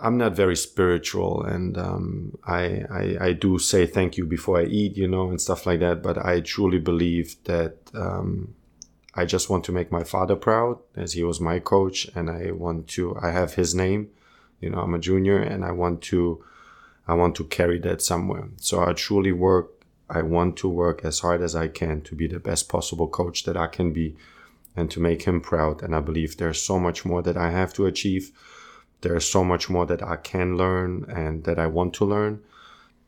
I'm 0.00 0.18
not 0.18 0.36
very 0.36 0.56
spiritual 0.56 1.42
and 1.42 1.78
um, 1.78 2.36
I, 2.46 2.84
I, 2.90 3.16
I 3.28 3.32
do 3.32 3.58
say 3.58 3.86
thank 3.86 4.18
you 4.18 4.26
before 4.26 4.60
I 4.60 4.64
eat, 4.64 4.96
you 4.96 5.08
know, 5.08 5.30
and 5.30 5.40
stuff 5.40 5.64
like 5.64 5.80
that. 5.80 6.02
But 6.02 6.18
I 6.24 6.40
truly 6.40 6.78
believe 6.78 7.36
that 7.44 7.76
um, 7.94 8.54
I 9.14 9.24
just 9.26 9.50
want 9.50 9.64
to 9.66 9.72
make 9.72 9.92
my 9.92 10.04
father 10.04 10.36
proud 10.36 10.78
as 10.96 11.14
he 11.14 11.24
was 11.24 11.40
my 11.40 11.60
coach 11.60 12.08
and 12.14 12.30
I 12.30 12.52
want 12.52 12.88
to 12.90 13.16
I 13.22 13.30
have 13.32 13.54
his 13.54 13.74
name. 13.74 14.10
You 14.60 14.70
know, 14.70 14.80
I'm 14.80 14.94
a 14.94 14.98
junior 14.98 15.38
and 15.38 15.64
I 15.64 15.72
want 15.72 16.02
to 16.04 16.44
I 17.08 17.14
want 17.14 17.36
to 17.36 17.44
carry 17.44 17.78
that 17.80 18.02
somewhere. 18.02 18.48
So 18.58 18.82
I 18.84 18.92
truly 18.94 19.32
work 19.32 19.75
I 20.08 20.22
want 20.22 20.56
to 20.58 20.68
work 20.68 21.04
as 21.04 21.20
hard 21.20 21.42
as 21.42 21.56
I 21.56 21.68
can 21.68 22.00
to 22.02 22.14
be 22.14 22.26
the 22.26 22.38
best 22.38 22.68
possible 22.68 23.08
coach 23.08 23.44
that 23.44 23.56
I 23.56 23.66
can 23.66 23.92
be 23.92 24.16
and 24.76 24.90
to 24.90 25.00
make 25.00 25.22
him 25.22 25.40
proud. 25.40 25.82
And 25.82 25.94
I 25.94 26.00
believe 26.00 26.36
there's 26.36 26.62
so 26.62 26.78
much 26.78 27.04
more 27.04 27.22
that 27.22 27.36
I 27.36 27.50
have 27.50 27.72
to 27.74 27.86
achieve. 27.86 28.30
There's 29.00 29.28
so 29.28 29.42
much 29.42 29.68
more 29.68 29.86
that 29.86 30.02
I 30.02 30.16
can 30.16 30.56
learn 30.56 31.04
and 31.08 31.44
that 31.44 31.58
I 31.58 31.66
want 31.66 31.94
to 31.94 32.04
learn. 32.04 32.42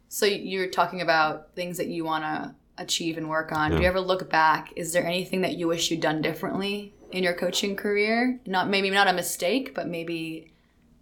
So 0.08 0.26
you're 0.26 0.70
talking 0.70 1.00
about 1.00 1.54
things 1.54 1.76
that 1.76 1.88
you 1.88 2.04
want 2.04 2.24
to 2.24 2.54
achieve 2.78 3.18
and 3.18 3.28
work 3.28 3.52
on. 3.52 3.70
Yeah. 3.70 3.76
Do 3.76 3.82
you 3.82 3.88
ever 3.88 4.00
look 4.00 4.30
back? 4.30 4.72
Is 4.76 4.92
there 4.92 5.04
anything 5.04 5.42
that 5.42 5.56
you 5.56 5.68
wish 5.68 5.90
you'd 5.90 6.00
done 6.00 6.22
differently 6.22 6.94
in 7.12 7.22
your 7.22 7.34
coaching 7.34 7.76
career? 7.76 8.40
Not 8.46 8.68
maybe 8.68 8.90
not 8.90 9.08
a 9.08 9.12
mistake, 9.12 9.74
but 9.74 9.88
maybe 9.88 10.52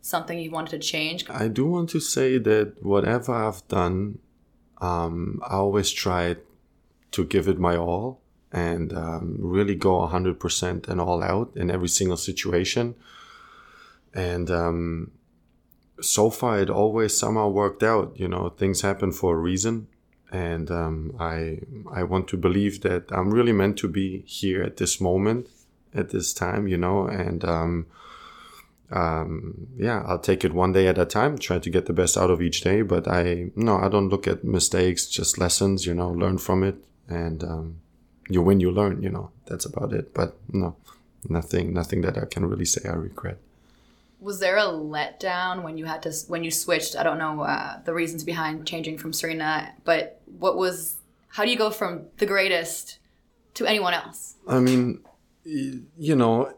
something 0.02 0.38
you 0.38 0.50
wanted 0.50 0.70
to 0.70 0.78
change. 0.78 1.28
I 1.30 1.48
do 1.48 1.66
want 1.66 1.90
to 1.90 2.00
say 2.00 2.38
that 2.38 2.82
whatever 2.82 3.32
I've 3.32 3.66
done, 3.68 4.18
um, 4.78 5.40
I 5.46 5.54
always 5.54 5.90
try 5.90 6.36
to 7.12 7.24
give 7.24 7.48
it 7.48 7.58
my 7.58 7.76
all 7.76 8.20
and 8.52 8.92
um, 8.92 9.36
really 9.38 9.74
go 9.74 10.06
100% 10.06 10.88
and 10.88 11.00
all 11.00 11.22
out 11.22 11.52
in 11.56 11.70
every 11.70 11.88
single 11.88 12.16
situation. 12.16 12.94
And 14.14 14.50
um, 14.50 15.10
so 16.00 16.30
far, 16.30 16.60
it 16.60 16.70
always 16.70 17.16
somehow 17.16 17.48
worked 17.48 17.82
out. 17.82 18.12
You 18.16 18.28
know, 18.28 18.48
things 18.50 18.80
happen 18.80 19.12
for 19.12 19.34
a 19.34 19.38
reason. 19.38 19.88
And 20.32 20.70
um, 20.70 21.16
I, 21.18 21.60
I 21.92 22.02
want 22.02 22.28
to 22.28 22.36
believe 22.36 22.82
that 22.82 23.10
I'm 23.12 23.30
really 23.30 23.52
meant 23.52 23.76
to 23.78 23.88
be 23.88 24.22
here 24.26 24.62
at 24.62 24.76
this 24.76 25.00
moment, 25.00 25.48
at 25.94 26.10
this 26.10 26.32
time, 26.32 26.66
you 26.66 26.76
know, 26.76 27.06
and 27.06 27.44
um, 28.90 29.68
yeah, 29.76 30.02
I'll 30.06 30.18
take 30.18 30.44
it 30.44 30.52
one 30.52 30.72
day 30.72 30.86
at 30.86 30.98
a 30.98 31.04
time, 31.04 31.38
try 31.38 31.58
to 31.58 31.70
get 31.70 31.86
the 31.86 31.92
best 31.92 32.16
out 32.16 32.30
of 32.30 32.40
each 32.40 32.60
day. 32.60 32.82
But 32.82 33.08
I, 33.08 33.50
no, 33.56 33.78
I 33.78 33.88
don't 33.88 34.08
look 34.08 34.26
at 34.26 34.44
mistakes, 34.44 35.06
just 35.06 35.38
lessons, 35.38 35.86
you 35.86 35.94
know, 35.94 36.10
learn 36.10 36.38
from 36.38 36.62
it. 36.62 36.76
And 37.08 37.42
um, 37.44 37.76
you 38.28 38.42
win, 38.42 38.60
you 38.60 38.70
learn, 38.70 39.02
you 39.02 39.10
know, 39.10 39.30
that's 39.46 39.64
about 39.64 39.92
it. 39.92 40.14
But 40.14 40.36
no, 40.52 40.76
nothing, 41.28 41.72
nothing 41.72 42.02
that 42.02 42.16
I 42.16 42.24
can 42.26 42.46
really 42.46 42.64
say 42.64 42.88
I 42.88 42.94
regret. 42.94 43.38
Was 44.20 44.40
there 44.40 44.56
a 44.56 44.62
letdown 44.62 45.62
when 45.62 45.76
you 45.76 45.84
had 45.84 46.02
to, 46.02 46.12
when 46.28 46.42
you 46.42 46.50
switched? 46.50 46.96
I 46.96 47.02
don't 47.02 47.18
know 47.18 47.42
uh, 47.42 47.80
the 47.84 47.92
reasons 47.92 48.24
behind 48.24 48.66
changing 48.66 48.98
from 48.98 49.12
Serena, 49.12 49.72
but 49.84 50.20
what 50.38 50.56
was, 50.56 50.96
how 51.28 51.44
do 51.44 51.50
you 51.50 51.58
go 51.58 51.70
from 51.70 52.06
the 52.16 52.26
greatest 52.26 52.98
to 53.54 53.66
anyone 53.66 53.94
else? 53.94 54.36
I 54.48 54.58
mean, 54.60 55.00
you 55.44 56.16
know, 56.16 56.52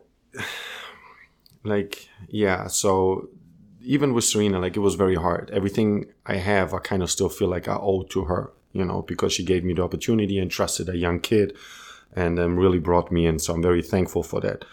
like 1.68 2.08
yeah 2.28 2.66
so 2.66 3.28
even 3.80 4.12
with 4.12 4.24
serena 4.24 4.58
like 4.58 4.76
it 4.76 4.80
was 4.80 4.94
very 4.94 5.14
hard. 5.14 5.50
Everything 5.52 6.06
i 6.26 6.36
have 6.36 6.74
i 6.74 6.78
kind 6.78 7.02
of 7.02 7.10
still 7.10 7.28
feel 7.28 7.48
like 7.48 7.68
i 7.68 7.76
owe 7.76 8.02
to 8.04 8.24
her 8.24 8.52
you 8.72 8.84
know 8.84 9.02
because 9.02 9.32
she 9.32 9.44
gave 9.44 9.64
me 9.64 9.74
the 9.74 9.82
opportunity 9.82 10.38
and 10.38 10.50
trusted 10.50 10.88
a 10.88 10.96
young 10.96 11.20
kid 11.20 11.56
and 12.14 12.38
um, 12.38 12.58
really 12.58 12.78
brought 12.78 13.12
me 13.12 13.26
in. 13.26 13.38
So 13.38 13.54
i'm 13.54 13.62
very 13.62 13.82
thankful 13.82 14.22
for 14.22 14.40
that. 14.40 14.64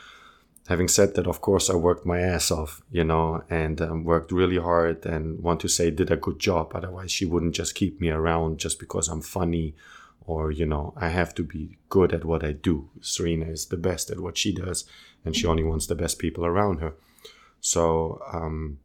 Having 0.67 0.87
said 0.87 1.13
that 1.15 1.27
of 1.27 1.41
course 1.41 1.69
i 1.69 1.75
worked 1.75 2.05
my 2.05 2.19
ass 2.19 2.49
off 2.51 2.81
you 2.91 3.03
know 3.03 3.43
and 3.49 3.81
um, 3.81 4.03
worked 4.03 4.31
really 4.31 4.57
hard 4.57 5.05
and 5.05 5.41
want 5.41 5.59
to 5.61 5.67
say 5.67 5.91
did 5.91 6.11
a 6.11 6.17
good 6.17 6.39
job. 6.39 6.71
Otherwise 6.73 7.11
she 7.11 7.25
wouldn't 7.25 7.55
just 7.55 7.75
keep 7.75 8.01
me 8.01 8.09
around 8.09 8.57
just 8.57 8.79
because 8.79 9.07
i'm 9.07 9.21
funny 9.21 9.75
or 10.27 10.51
you 10.51 10.65
know 10.65 10.93
i 10.97 11.09
have 11.09 11.33
to 11.33 11.43
be 11.43 11.77
good 11.89 12.13
at 12.13 12.25
what 12.25 12.43
i 12.43 12.51
do 12.51 12.89
serena 13.01 13.45
is 13.45 13.67
the 13.67 13.77
best 13.77 14.09
at 14.09 14.19
what 14.19 14.37
she 14.37 14.53
does 14.53 14.85
and 15.25 15.35
she 15.35 15.47
only 15.47 15.63
wants 15.63 15.87
the 15.87 15.95
best 15.95 16.19
people 16.19 16.45
around 16.45 16.79
her. 16.79 16.93
So, 17.59 18.21
um, 18.31 18.79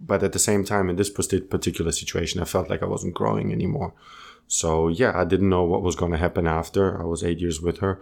but 0.00 0.22
at 0.22 0.32
the 0.32 0.38
same 0.38 0.64
time, 0.64 0.88
in 0.88 0.96
this 0.96 1.10
particular 1.10 1.92
situation, 1.92 2.40
I 2.40 2.46
felt 2.46 2.70
like 2.70 2.82
I 2.82 2.86
wasn't 2.86 3.14
growing 3.14 3.52
anymore. 3.52 3.92
So 4.48 4.88
yeah, 4.88 5.12
I 5.14 5.24
didn't 5.24 5.50
know 5.50 5.62
what 5.62 5.82
was 5.82 5.94
going 5.94 6.12
to 6.12 6.18
happen 6.18 6.46
after. 6.46 7.00
I 7.00 7.04
was 7.04 7.22
eight 7.22 7.38
years 7.38 7.60
with 7.60 7.78
her, 7.78 8.00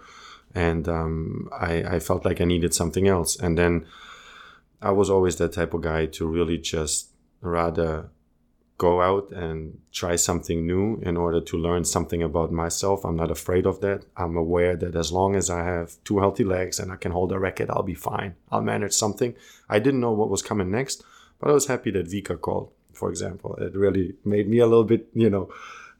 and 0.55 0.88
um, 0.88 1.49
I, 1.53 1.83
I 1.83 1.99
felt 1.99 2.25
like 2.25 2.40
I 2.40 2.45
needed 2.45 2.73
something 2.73 3.09
else. 3.09 3.38
And 3.38 3.59
then 3.59 3.87
I 4.81 4.92
was 4.92 5.11
always 5.11 5.37
that 5.37 5.53
type 5.53 5.75
of 5.75 5.83
guy 5.83 6.07
to 6.07 6.27
really 6.27 6.59
just 6.59 7.11
rather 7.40 8.11
go 8.83 9.01
out 9.01 9.31
and 9.31 9.79
try 9.92 10.16
something 10.16 10.66
new 10.66 11.01
in 11.09 11.16
order 11.16 11.40
to 11.40 11.57
learn 11.66 11.85
something 11.85 12.21
about 12.21 12.51
myself. 12.51 13.05
I'm 13.05 13.21
not 13.23 13.31
afraid 13.31 13.64
of 13.64 13.81
that. 13.81 14.01
I'm 14.16 14.37
aware 14.37 14.75
that 14.83 14.97
as 14.97 15.12
long 15.12 15.37
as 15.37 15.49
I 15.49 15.62
have 15.62 15.88
two 16.03 16.18
healthy 16.18 16.42
legs 16.42 16.81
and 16.81 16.90
I 16.90 16.97
can 16.97 17.12
hold 17.12 17.31
a 17.31 17.38
racket, 17.38 17.71
I'll 17.71 17.92
be 17.95 18.07
fine. 18.12 18.35
I'll 18.51 18.71
manage 18.73 18.92
something. 18.92 19.37
I 19.68 19.79
didn't 19.79 20.01
know 20.01 20.11
what 20.11 20.31
was 20.35 20.42
coming 20.42 20.71
next, 20.73 21.05
but 21.38 21.49
I 21.49 21.53
was 21.53 21.68
happy 21.68 21.92
that 21.92 22.11
Vika 22.11 22.37
called, 22.40 22.73
for 22.92 23.09
example. 23.09 23.55
It 23.66 23.77
really 23.77 24.14
made 24.25 24.49
me 24.49 24.59
a 24.59 24.66
little 24.66 24.88
bit, 24.92 25.07
you 25.14 25.31
know, 25.31 25.49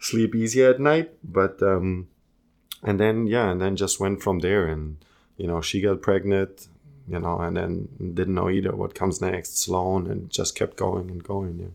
sleep 0.01 0.35
easier 0.35 0.71
at 0.71 0.81
night. 0.81 1.12
But, 1.23 1.62
um, 1.62 2.09
and 2.83 2.99
then, 2.99 3.29
yeah, 3.29 3.49
and 3.53 3.61
then 3.61 3.77
just 3.77 4.01
went 4.01 4.23
from 4.25 4.40
there. 4.40 4.66
And, 4.66 4.97
you 5.37 5.47
know, 5.47 5.61
she 5.61 5.81
got 5.81 6.03
pregnant, 6.03 6.66
you 7.07 7.21
know, 7.21 7.38
and 7.38 7.57
then 7.57 7.88
didn't 8.18 8.35
know 8.35 8.51
either 8.51 8.75
what 8.75 8.97
comes 8.97 9.21
next, 9.21 9.59
Sloane, 9.62 10.11
and 10.11 10.31
just 10.31 10.57
kept 10.57 10.77
going 10.77 11.11
and 11.11 11.23
going, 11.23 11.61
yeah. 11.61 11.75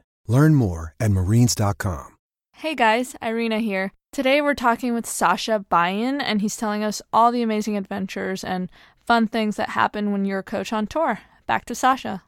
Learn 0.31 0.55
more 0.55 0.95
at 0.97 1.11
marines.com. 1.11 2.07
Hey 2.55 2.73
guys, 2.73 3.15
Irina 3.21 3.59
here. 3.59 3.91
Today 4.13 4.39
we're 4.41 4.55
talking 4.55 4.93
with 4.93 5.05
Sasha 5.05 5.65
Bajin, 5.69 6.21
and 6.21 6.41
he's 6.41 6.55
telling 6.55 6.85
us 6.85 7.01
all 7.11 7.33
the 7.33 7.41
amazing 7.41 7.75
adventures 7.75 8.41
and 8.43 8.71
fun 9.05 9.27
things 9.27 9.57
that 9.57 9.69
happen 9.69 10.13
when 10.13 10.23
you're 10.23 10.39
a 10.39 10.43
coach 10.43 10.71
on 10.71 10.87
tour. 10.87 11.19
Back 11.47 11.65
to 11.65 11.75
Sasha 11.75 12.23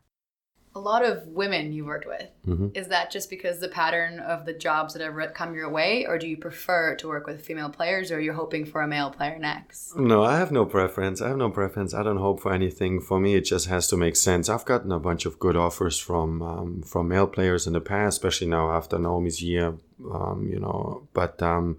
a 0.76 0.80
lot 0.80 1.06
of 1.06 1.28
women 1.28 1.72
you 1.72 1.86
worked 1.86 2.08
with. 2.08 2.30
Mm-hmm. 2.48 2.70
Is 2.74 2.88
that 2.88 3.12
just 3.12 3.30
because 3.30 3.60
the 3.60 3.68
pattern 3.68 4.20
of 4.20 4.46
the 4.46 4.54
jobs 4.54 4.94
that 4.94 5.02
have 5.04 5.34
come 5.34 5.54
your 5.54 5.70
way, 5.70 6.06
or 6.08 6.18
do 6.18 6.28
you 6.28 6.38
prefer 6.38 6.96
to 6.96 7.08
work 7.08 7.28
with 7.28 7.46
female 7.46 7.70
players, 7.70 8.12
or 8.12 8.20
you're 8.20 8.34
hoping 8.34 8.66
for 8.66 8.82
a 8.82 8.88
male 8.88 9.12
player 9.12 9.38
next? 9.38 9.96
No, 9.96 10.24
I 10.24 10.38
have 10.38 10.52
no 10.52 10.66
preference. 10.66 11.22
I 11.22 11.28
have 11.28 11.38
no 11.38 11.52
preference. 11.52 11.94
I 11.94 12.02
don't 12.02 12.18
hope 12.18 12.40
for 12.42 12.52
anything. 12.52 13.02
For 13.02 13.20
me, 13.20 13.36
it 13.36 13.42
just 13.42 13.68
has 13.68 13.88
to 13.90 13.98
make 13.98 14.16
sense. 14.16 14.50
I've 14.50 14.66
gotten 14.66 14.92
a 14.92 15.00
bunch 15.00 15.26
of 15.26 15.38
good 15.38 15.56
offers 15.56 16.00
from 16.00 16.42
um, 16.42 16.82
from 16.82 17.08
male 17.08 17.28
players 17.28 17.68
in 17.68 17.74
the 17.74 17.82
past, 17.82 18.18
especially 18.18 18.48
now 18.48 18.72
after 18.72 18.98
Naomi's 18.98 19.42
year. 19.42 19.76
Um, 20.12 20.50
you 20.52 20.60
know, 20.60 21.08
but. 21.14 21.42
Um, 21.42 21.78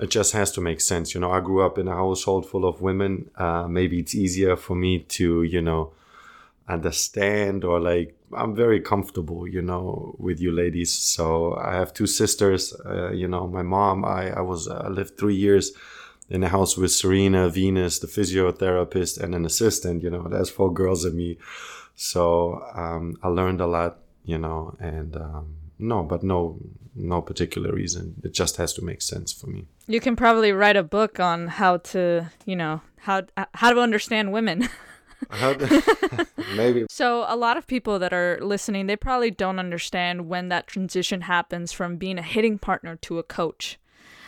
it 0.00 0.10
just 0.10 0.32
has 0.32 0.50
to 0.52 0.60
make 0.60 0.80
sense. 0.80 1.14
You 1.14 1.20
know, 1.20 1.30
I 1.30 1.38
grew 1.38 1.64
up 1.64 1.78
in 1.78 1.86
a 1.86 1.94
household 1.94 2.48
full 2.48 2.64
of 2.64 2.80
women. 2.80 3.30
Uh, 3.36 3.68
maybe 3.68 4.00
it's 4.00 4.16
easier 4.16 4.56
for 4.56 4.74
me 4.74 5.00
to, 5.00 5.44
you 5.44 5.62
know, 5.62 5.92
understand 6.68 7.64
or 7.64 7.80
like 7.80 8.16
I'm 8.34 8.54
very 8.54 8.80
comfortable, 8.80 9.46
you 9.46 9.60
know, 9.60 10.14
with 10.18 10.40
you 10.40 10.52
ladies. 10.52 10.92
So 10.92 11.54
I 11.56 11.74
have 11.74 11.92
two 11.92 12.06
sisters. 12.06 12.72
Uh, 12.84 13.10
you 13.10 13.28
know, 13.28 13.46
my 13.46 13.62
mom. 13.62 14.04
I 14.04 14.30
I 14.30 14.40
was 14.40 14.68
uh, 14.68 14.88
lived 14.90 15.18
three 15.18 15.34
years 15.34 15.72
in 16.30 16.42
a 16.42 16.48
house 16.48 16.76
with 16.76 16.92
Serena, 16.92 17.48
Venus, 17.50 17.98
the 17.98 18.06
physiotherapist, 18.06 19.20
and 19.20 19.34
an 19.34 19.44
assistant. 19.44 20.02
You 20.02 20.10
know, 20.10 20.26
there's 20.28 20.50
four 20.50 20.72
girls 20.72 21.04
and 21.04 21.14
me. 21.14 21.38
So 21.94 22.62
um, 22.74 23.16
I 23.22 23.28
learned 23.28 23.60
a 23.60 23.66
lot. 23.66 23.98
You 24.24 24.38
know, 24.38 24.76
and 24.78 25.16
um, 25.16 25.56
no, 25.80 26.04
but 26.04 26.22
no, 26.22 26.60
no 26.94 27.20
particular 27.20 27.72
reason. 27.72 28.14
It 28.22 28.32
just 28.32 28.56
has 28.56 28.72
to 28.74 28.84
make 28.84 29.02
sense 29.02 29.32
for 29.32 29.48
me. 29.48 29.66
You 29.88 30.00
can 30.00 30.14
probably 30.14 30.52
write 30.52 30.76
a 30.76 30.84
book 30.84 31.18
on 31.18 31.48
how 31.48 31.78
to, 31.78 32.30
you 32.46 32.54
know, 32.54 32.80
how 32.98 33.22
how 33.54 33.72
to 33.72 33.80
understand 33.80 34.32
women. 34.32 34.68
Maybe. 36.56 36.86
So, 36.90 37.24
a 37.28 37.36
lot 37.36 37.56
of 37.56 37.66
people 37.66 37.98
that 37.98 38.12
are 38.12 38.38
listening, 38.42 38.86
they 38.86 38.96
probably 38.96 39.30
don't 39.30 39.58
understand 39.58 40.28
when 40.28 40.48
that 40.48 40.66
transition 40.66 41.22
happens 41.22 41.72
from 41.72 41.96
being 41.96 42.18
a 42.18 42.22
hitting 42.22 42.58
partner 42.58 42.96
to 42.96 43.18
a 43.18 43.22
coach. 43.22 43.78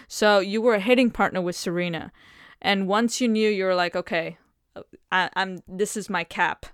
So, 0.09 0.39
you 0.39 0.63
were 0.63 0.75
a 0.75 0.81
hitting 0.81 1.11
partner 1.11 1.43
with 1.43 1.57
Serena. 1.57 2.13
And 2.63 2.89
once 2.89 3.21
you 3.21 3.29
knew 3.29 3.51
you 3.51 3.65
were 3.65 3.75
like, 3.75 3.95
okay, 3.95 4.39
I, 5.13 5.31
am 5.37 5.59
this 5.69 5.97
is 5.97 6.09
my 6.09 6.25
cap. 6.25 6.67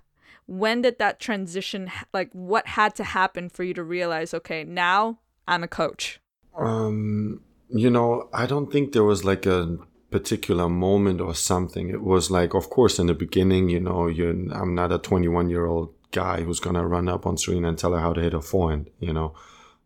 When 0.45 0.81
did 0.81 0.97
that 0.99 1.19
transition 1.19 1.91
like 2.13 2.29
what 2.33 2.67
had 2.67 2.95
to 2.95 3.03
happen 3.03 3.49
for 3.49 3.63
you 3.63 3.73
to 3.73 3.83
realize, 3.83 4.33
okay, 4.33 4.63
now 4.63 5.19
I'm 5.47 5.63
a 5.63 5.67
coach? 5.67 6.19
Um, 6.57 7.41
you 7.69 7.89
know, 7.89 8.29
I 8.33 8.45
don't 8.45 8.71
think 8.71 8.93
there 8.93 9.03
was 9.03 9.23
like 9.23 9.45
a 9.45 9.77
particular 10.11 10.69
moment 10.69 11.21
or 11.21 11.33
something. 11.33 11.89
It 11.89 12.03
was 12.03 12.29
like, 12.29 12.53
of 12.53 12.69
course, 12.69 12.99
in 12.99 13.07
the 13.07 13.13
beginning, 13.13 13.69
you 13.69 13.79
know, 13.79 14.09
I'm 14.09 14.75
not 14.75 14.91
a 14.91 14.99
21 14.99 15.49
year 15.49 15.65
old 15.65 15.93
guy 16.11 16.41
who's 16.41 16.59
gonna 16.59 16.85
run 16.85 17.07
up 17.07 17.25
on 17.25 17.37
Serena 17.37 17.69
and 17.69 17.77
tell 17.77 17.93
her 17.93 17.99
how 17.99 18.13
to 18.13 18.21
hit 18.21 18.33
a 18.33 18.41
forehand. 18.41 18.89
You 18.99 19.13
know, 19.13 19.33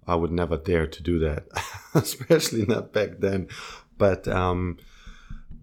I 0.07 0.15
would 0.15 0.31
never 0.31 0.57
dare 0.57 0.87
to 0.87 1.03
do 1.03 1.19
that, 1.19 1.45
especially 1.93 2.65
not 2.65 2.91
back 2.91 3.19
then. 3.19 3.47
But 3.97 4.27
um, 4.27 4.77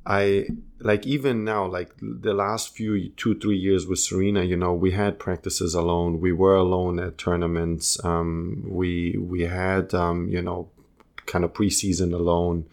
I 0.06 0.46
like 0.78 1.06
even 1.06 1.44
now, 1.44 1.66
like 1.66 1.90
the 2.00 2.34
last 2.34 2.74
few 2.74 3.10
two 3.10 3.38
three 3.38 3.58
years 3.58 3.86
with 3.86 3.98
Serena, 3.98 4.42
you 4.42 4.56
know, 4.56 4.72
we 4.72 4.92
had 4.92 5.18
practices 5.18 5.74
alone. 5.74 6.20
We 6.20 6.32
were 6.32 6.56
alone 6.56 6.98
at 6.98 7.18
tournaments. 7.18 8.02
Um, 8.04 8.64
we 8.66 9.16
we 9.18 9.42
had 9.42 9.94
um, 9.94 10.28
you 10.28 10.42
know, 10.42 10.70
kind 11.26 11.44
of 11.44 11.52
preseason 11.52 12.12
alone, 12.12 12.66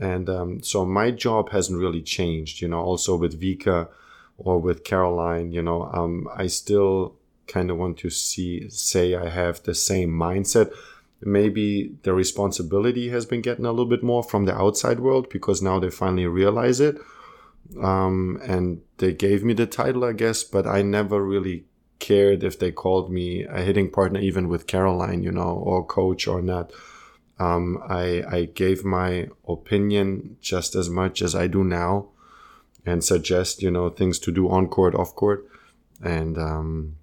and 0.00 0.28
um, 0.28 0.62
so 0.62 0.84
my 0.84 1.10
job 1.10 1.50
hasn't 1.50 1.78
really 1.78 2.02
changed. 2.02 2.60
You 2.60 2.68
know, 2.68 2.80
also 2.80 3.16
with 3.16 3.40
Vika 3.40 3.88
or 4.36 4.58
with 4.58 4.84
Caroline, 4.84 5.52
you 5.52 5.62
know, 5.62 5.90
um, 5.92 6.28
I 6.34 6.46
still 6.46 7.14
kind 7.46 7.70
of 7.70 7.78
want 7.78 7.98
to 7.98 8.10
see 8.10 8.68
say 8.68 9.14
I 9.14 9.28
have 9.28 9.62
the 9.62 9.74
same 9.74 10.10
mindset 10.10 10.70
maybe 11.20 11.96
the 12.02 12.12
responsibility 12.12 13.08
has 13.08 13.26
been 13.26 13.40
getting 13.40 13.64
a 13.64 13.70
little 13.70 13.86
bit 13.86 14.02
more 14.02 14.22
from 14.22 14.44
the 14.44 14.54
outside 14.54 15.00
world 15.00 15.28
because 15.30 15.60
now 15.60 15.78
they 15.78 15.90
finally 15.90 16.26
realize 16.26 16.80
it. 16.80 16.98
Um, 17.80 18.40
and 18.42 18.80
they 18.98 19.12
gave 19.12 19.44
me 19.44 19.52
the 19.52 19.66
title, 19.66 20.04
I 20.04 20.12
guess, 20.12 20.42
but 20.44 20.66
I 20.66 20.82
never 20.82 21.22
really 21.22 21.64
cared 21.98 22.44
if 22.44 22.58
they 22.58 22.70
called 22.70 23.10
me 23.10 23.44
a 23.44 23.60
hitting 23.60 23.90
partner, 23.90 24.20
even 24.20 24.48
with 24.48 24.66
Caroline, 24.66 25.22
you 25.22 25.32
know, 25.32 25.50
or 25.50 25.84
coach 25.84 26.26
or 26.26 26.40
not. 26.40 26.72
Um, 27.38 27.82
I, 27.88 28.24
I 28.28 28.44
gave 28.46 28.84
my 28.84 29.28
opinion 29.46 30.36
just 30.40 30.74
as 30.74 30.90
much 30.90 31.22
as 31.22 31.34
I 31.34 31.46
do 31.46 31.62
now 31.64 32.08
and 32.84 33.04
suggest, 33.04 33.62
you 33.62 33.70
know, 33.70 33.90
things 33.90 34.18
to 34.20 34.32
do 34.32 34.48
on 34.48 34.68
court, 34.68 34.94
off 34.94 35.14
court. 35.14 35.46
And, 36.02 36.38
um, 36.38 36.96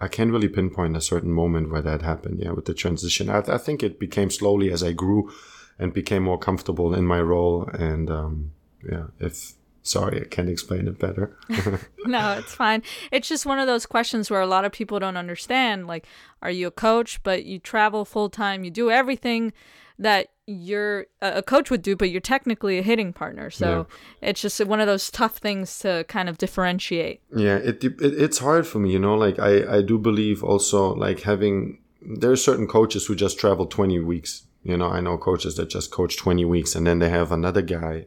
I 0.00 0.06
can't 0.06 0.30
really 0.30 0.48
pinpoint 0.48 0.96
a 0.96 1.00
certain 1.00 1.32
moment 1.32 1.70
where 1.70 1.82
that 1.82 2.02
happened. 2.02 2.38
Yeah, 2.38 2.52
with 2.52 2.66
the 2.66 2.74
transition, 2.74 3.28
I, 3.28 3.38
I 3.38 3.58
think 3.58 3.82
it 3.82 3.98
became 3.98 4.30
slowly 4.30 4.70
as 4.70 4.82
I 4.82 4.92
grew 4.92 5.32
and 5.78 5.92
became 5.92 6.22
more 6.22 6.38
comfortable 6.38 6.94
in 6.94 7.04
my 7.04 7.20
role. 7.20 7.68
And 7.72 8.10
um, 8.10 8.52
yeah, 8.88 9.06
if 9.18 9.54
sorry, 9.82 10.20
I 10.20 10.24
can't 10.24 10.48
explain 10.48 10.88
it 10.88 10.98
better. 10.98 11.36
no, 12.04 12.32
it's 12.32 12.54
fine. 12.54 12.82
It's 13.10 13.28
just 13.28 13.46
one 13.46 13.58
of 13.58 13.66
those 13.66 13.86
questions 13.86 14.30
where 14.30 14.40
a 14.40 14.46
lot 14.46 14.64
of 14.64 14.72
people 14.72 14.98
don't 14.98 15.16
understand. 15.16 15.86
Like, 15.86 16.06
are 16.42 16.50
you 16.50 16.66
a 16.66 16.70
coach, 16.70 17.22
but 17.22 17.44
you 17.44 17.58
travel 17.58 18.04
full 18.04 18.30
time, 18.30 18.64
you 18.64 18.70
do 18.70 18.90
everything 18.90 19.52
that 19.98 20.28
you're 20.46 21.06
a 21.20 21.42
coach 21.42 21.70
would 21.70 21.82
do, 21.82 21.96
but 21.96 22.10
you're 22.10 22.20
technically 22.20 22.78
a 22.78 22.82
hitting 22.82 23.12
partner. 23.12 23.50
So 23.50 23.86
yeah. 24.22 24.30
it's 24.30 24.40
just 24.40 24.64
one 24.64 24.80
of 24.80 24.86
those 24.86 25.10
tough 25.10 25.38
things 25.38 25.78
to 25.80 26.04
kind 26.08 26.28
of 26.28 26.38
differentiate. 26.38 27.20
Yeah, 27.34 27.56
it, 27.56 27.84
it 27.84 27.96
it's 28.00 28.38
hard 28.38 28.66
for 28.66 28.78
me, 28.78 28.92
you 28.92 28.98
know. 28.98 29.14
Like 29.14 29.38
I 29.38 29.78
I 29.78 29.82
do 29.82 29.98
believe 29.98 30.42
also 30.42 30.94
like 30.94 31.20
having 31.20 31.80
there 32.00 32.30
are 32.30 32.36
certain 32.36 32.66
coaches 32.66 33.06
who 33.06 33.14
just 33.14 33.38
travel 33.38 33.66
20 33.66 33.98
weeks. 34.00 34.44
You 34.62 34.76
know, 34.76 34.88
I 34.88 35.00
know 35.00 35.18
coaches 35.18 35.56
that 35.56 35.68
just 35.68 35.90
coach 35.90 36.16
20 36.16 36.44
weeks 36.44 36.74
and 36.74 36.86
then 36.86 36.98
they 36.98 37.10
have 37.10 37.32
another 37.32 37.62
guy 37.62 38.06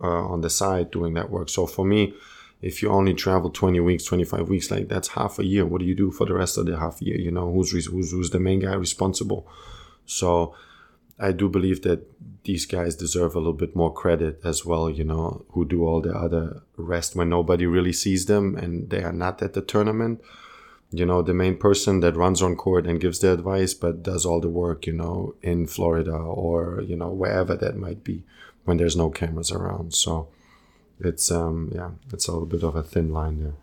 uh, 0.00 0.26
on 0.26 0.40
the 0.40 0.50
side 0.50 0.90
doing 0.90 1.14
that 1.14 1.30
work. 1.30 1.48
So 1.48 1.66
for 1.66 1.84
me, 1.84 2.14
if 2.60 2.82
you 2.82 2.90
only 2.90 3.14
travel 3.14 3.50
20 3.50 3.78
weeks, 3.80 4.04
25 4.04 4.48
weeks, 4.48 4.70
like 4.70 4.88
that's 4.88 5.08
half 5.08 5.38
a 5.38 5.44
year. 5.44 5.64
What 5.64 5.80
do 5.80 5.84
you 5.86 5.94
do 5.94 6.10
for 6.10 6.26
the 6.26 6.34
rest 6.34 6.58
of 6.58 6.66
the 6.66 6.78
half 6.78 7.00
year? 7.00 7.16
You 7.16 7.30
know, 7.30 7.52
who's 7.52 7.70
who's 7.70 8.10
who's 8.10 8.30
the 8.30 8.40
main 8.40 8.60
guy 8.60 8.74
responsible? 8.74 9.46
So 10.06 10.54
I 11.18 11.32
do 11.32 11.48
believe 11.48 11.82
that 11.82 12.06
these 12.44 12.66
guys 12.66 12.94
deserve 12.94 13.34
a 13.34 13.38
little 13.38 13.52
bit 13.52 13.76
more 13.76 13.92
credit 13.92 14.40
as 14.44 14.64
well, 14.64 14.88
you 14.88 15.04
know, 15.04 15.44
who 15.50 15.64
do 15.64 15.84
all 15.84 16.00
the 16.00 16.14
other 16.14 16.62
rest 16.76 17.14
when 17.14 17.28
nobody 17.28 17.66
really 17.66 17.92
sees 17.92 18.26
them 18.26 18.56
and 18.56 18.90
they 18.90 19.02
are 19.02 19.12
not 19.12 19.42
at 19.42 19.52
the 19.52 19.60
tournament. 19.60 20.20
You 20.90 21.04
know, 21.04 21.20
the 21.20 21.34
main 21.34 21.58
person 21.58 22.00
that 22.00 22.16
runs 22.16 22.40
on 22.40 22.56
court 22.56 22.86
and 22.86 23.00
gives 23.00 23.18
the 23.18 23.32
advice, 23.32 23.74
but 23.74 24.02
does 24.02 24.24
all 24.24 24.40
the 24.40 24.48
work, 24.48 24.86
you 24.86 24.94
know, 24.94 25.34
in 25.42 25.66
Florida 25.66 26.12
or, 26.16 26.80
you 26.80 26.96
know, 26.96 27.10
wherever 27.10 27.54
that 27.56 27.76
might 27.76 28.02
be 28.02 28.24
when 28.68 28.76
there's 28.76 28.96
no 28.96 29.10
cameras 29.10 29.50
around. 29.50 29.94
So 29.94 30.28
it's, 31.00 31.30
um, 31.30 31.72
yeah, 31.74 31.90
it's 32.12 32.28
a 32.28 32.32
little 32.32 32.46
bit 32.46 32.62
of 32.62 32.76
a 32.76 32.82
thin 32.82 33.12
line 33.12 33.42
there. 33.42 33.54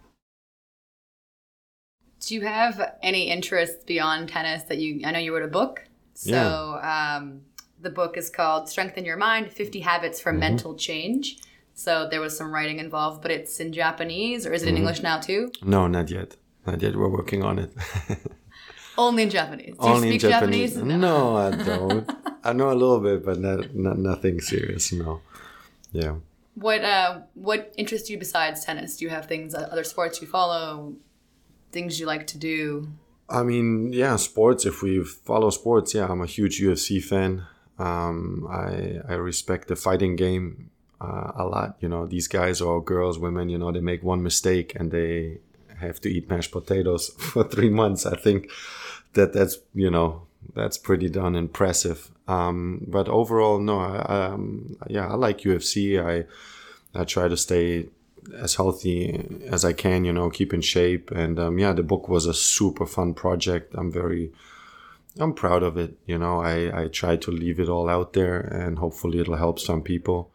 Do 2.20 2.34
you 2.34 2.42
have 2.42 2.96
any 3.04 3.30
interests 3.30 3.84
beyond 3.84 4.30
tennis 4.30 4.64
that 4.64 4.80
you, 4.80 5.02
I 5.06 5.12
know 5.12 5.20
you 5.20 5.34
wrote 5.34 5.44
a 5.44 5.48
book 5.48 5.84
so 6.16 6.32
yeah. 6.32 7.18
um, 7.18 7.42
the 7.82 7.90
book 7.90 8.18
is 8.18 8.30
called 8.30 8.70
Strengthen 8.70 9.06
Your 9.06 9.18
Mind 9.18 9.52
50 9.52 9.82
Habits 9.82 10.20
for 10.20 10.32
mm-hmm. 10.32 10.40
Mental 10.40 10.76
Change. 10.76 11.38
So 11.74 12.08
there 12.10 12.22
was 12.22 12.36
some 12.36 12.54
writing 12.54 12.80
involved, 12.80 13.22
but 13.22 13.32
it's 13.32 13.60
in 13.60 13.74
Japanese 13.74 14.48
or 14.48 14.54
is 14.54 14.64
it 14.64 14.70
in 14.70 14.76
mm-hmm. 14.76 14.84
English 14.84 15.04
now 15.04 15.20
too? 15.20 15.52
No, 15.62 15.88
not 15.88 16.10
yet. 16.10 16.38
Not 16.66 16.82
yet. 16.82 16.96
We're 16.96 17.10
working 17.10 17.44
on 17.44 17.60
it. 17.60 17.74
Only 18.98 19.24
in 19.24 19.30
Japanese. 19.30 19.76
Do 19.76 19.88
Only 19.88 20.14
in 20.14 20.20
Japanese? 20.20 20.74
Japanese? 20.74 20.98
No. 20.98 20.98
no, 20.98 21.36
I 21.36 21.52
don't. 21.52 22.10
I 22.44 22.54
know 22.54 22.72
a 22.72 22.74
little 22.74 23.00
bit, 23.00 23.26
but 23.26 23.40
not, 23.40 23.76
not 23.76 23.98
nothing 23.98 24.40
serious. 24.40 24.92
No. 24.92 25.22
Yeah. 25.92 26.16
What 26.56 26.84
uh, 26.84 27.22
what 27.34 27.74
interests 27.78 28.10
you 28.10 28.18
besides 28.18 28.64
tennis? 28.64 28.98
Do 28.98 29.06
you 29.06 29.12
have 29.12 29.26
things, 29.26 29.54
other 29.54 29.84
sports 29.84 30.22
you 30.22 30.28
follow, 30.28 30.96
things 31.72 32.00
you 32.00 32.06
like 32.06 32.28
to 32.28 32.38
do? 32.38 32.88
I 33.28 33.44
mean, 33.44 33.92
yeah, 33.92 34.16
sports. 34.16 34.66
If 34.66 34.82
we 34.82 35.04
follow 35.04 35.50
sports, 35.50 35.94
yeah, 35.94 36.08
I'm 36.08 36.22
a 36.22 36.26
huge 36.26 36.62
UFC 36.62 37.04
fan. 37.04 37.46
Um, 37.78 38.48
I 38.50 39.02
I 39.08 39.16
respect 39.16 39.68
the 39.68 39.76
fighting 39.76 40.16
game 40.16 40.70
uh, 41.02 41.32
a 41.36 41.44
lot. 41.44 41.76
You 41.82 41.90
know, 41.90 42.06
these 42.06 42.28
guys 42.30 42.62
or 42.62 42.82
girls, 42.82 43.20
women. 43.20 43.50
You 43.50 43.58
know, 43.58 43.72
they 43.72 43.82
make 43.82 44.04
one 44.04 44.24
mistake 44.24 44.76
and 44.76 44.92
they 44.92 45.40
have 45.80 46.00
to 46.02 46.10
eat 46.10 46.30
mashed 46.30 46.52
potatoes 46.52 47.10
for 47.18 47.44
three 47.44 47.70
months. 47.70 48.06
I 48.06 48.16
think 48.16 48.50
that 49.14 49.34
that's 49.34 49.58
you 49.74 49.90
know 49.90 50.24
that's 50.54 50.78
pretty 50.78 51.10
darn 51.10 51.36
impressive. 51.36 52.12
Um, 52.28 52.86
but 52.88 53.08
overall, 53.08 53.60
no, 53.60 53.80
I, 53.80 54.28
um, 54.28 54.78
yeah, 54.88 55.08
I 55.08 55.16
like 55.16 55.42
UFC. 55.42 56.04
I 56.04 56.26
I 57.00 57.04
try 57.04 57.28
to 57.28 57.38
stay 57.38 57.88
as 58.34 58.56
healthy 58.56 59.42
as 59.46 59.64
I 59.66 59.74
can, 59.74 60.06
you 60.06 60.14
know, 60.14 60.30
keep 60.30 60.54
in 60.54 60.62
shape. 60.62 61.12
And 61.12 61.40
um, 61.40 61.60
yeah, 61.60 61.74
the 61.74 61.84
book 61.84 62.10
was 62.10 62.26
a 62.26 62.34
super 62.34 62.86
fun 62.86 63.14
project. 63.14 63.74
I'm 63.76 63.92
very, 63.92 64.32
I'm 65.20 65.34
proud 65.34 65.64
of 65.64 65.78
it. 65.78 65.98
You 66.06 66.18
know, 66.18 66.42
I, 66.42 66.84
I 66.84 66.88
try 66.88 67.18
to 67.18 67.32
leave 67.32 67.60
it 67.60 67.70
all 67.70 67.90
out 67.90 68.14
there 68.14 68.40
and 68.40 68.80
hopefully 68.80 69.20
it'll 69.20 69.36
help 69.36 69.60
some 69.60 69.82
people. 69.82 70.32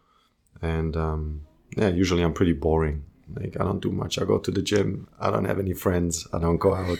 And 0.61 0.95
um, 0.95 1.41
yeah, 1.75 1.89
usually 1.89 2.23
I'm 2.23 2.33
pretty 2.33 2.53
boring. 2.53 3.03
Like 3.35 3.59
I 3.59 3.63
don't 3.63 3.81
do 3.81 3.91
much. 3.91 4.19
I 4.19 4.25
go 4.25 4.37
to 4.37 4.51
the 4.51 4.61
gym. 4.61 5.07
I 5.19 5.29
don't 5.31 5.45
have 5.45 5.59
any 5.59 5.73
friends. 5.73 6.27
I 6.33 6.39
don't 6.39 6.57
go 6.57 6.73
out 6.73 6.99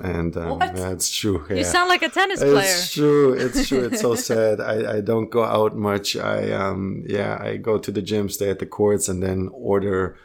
and 0.00 0.36
um, 0.36 0.60
yeah, 0.60 0.90
it's 0.90 1.10
true. 1.10 1.44
Yeah. 1.48 1.56
You 1.56 1.64
sound 1.64 1.88
like 1.88 2.02
a 2.02 2.08
tennis 2.08 2.40
player. 2.40 2.60
It's 2.60 2.92
true. 2.92 3.32
It's 3.32 3.68
true. 3.68 3.84
It's 3.86 4.00
so 4.00 4.14
sad. 4.30 4.60
I, 4.60 4.96
I 4.96 5.00
don't 5.00 5.30
go 5.30 5.44
out 5.44 5.76
much. 5.76 6.16
I 6.16 6.52
um 6.52 7.04
yeah 7.06 7.38
I 7.40 7.56
go 7.56 7.78
to 7.78 7.90
the 7.90 8.02
gym, 8.02 8.28
stay 8.28 8.50
at 8.50 8.58
the 8.58 8.66
courts, 8.66 9.08
and 9.08 9.22
then 9.22 9.50
order 9.52 10.16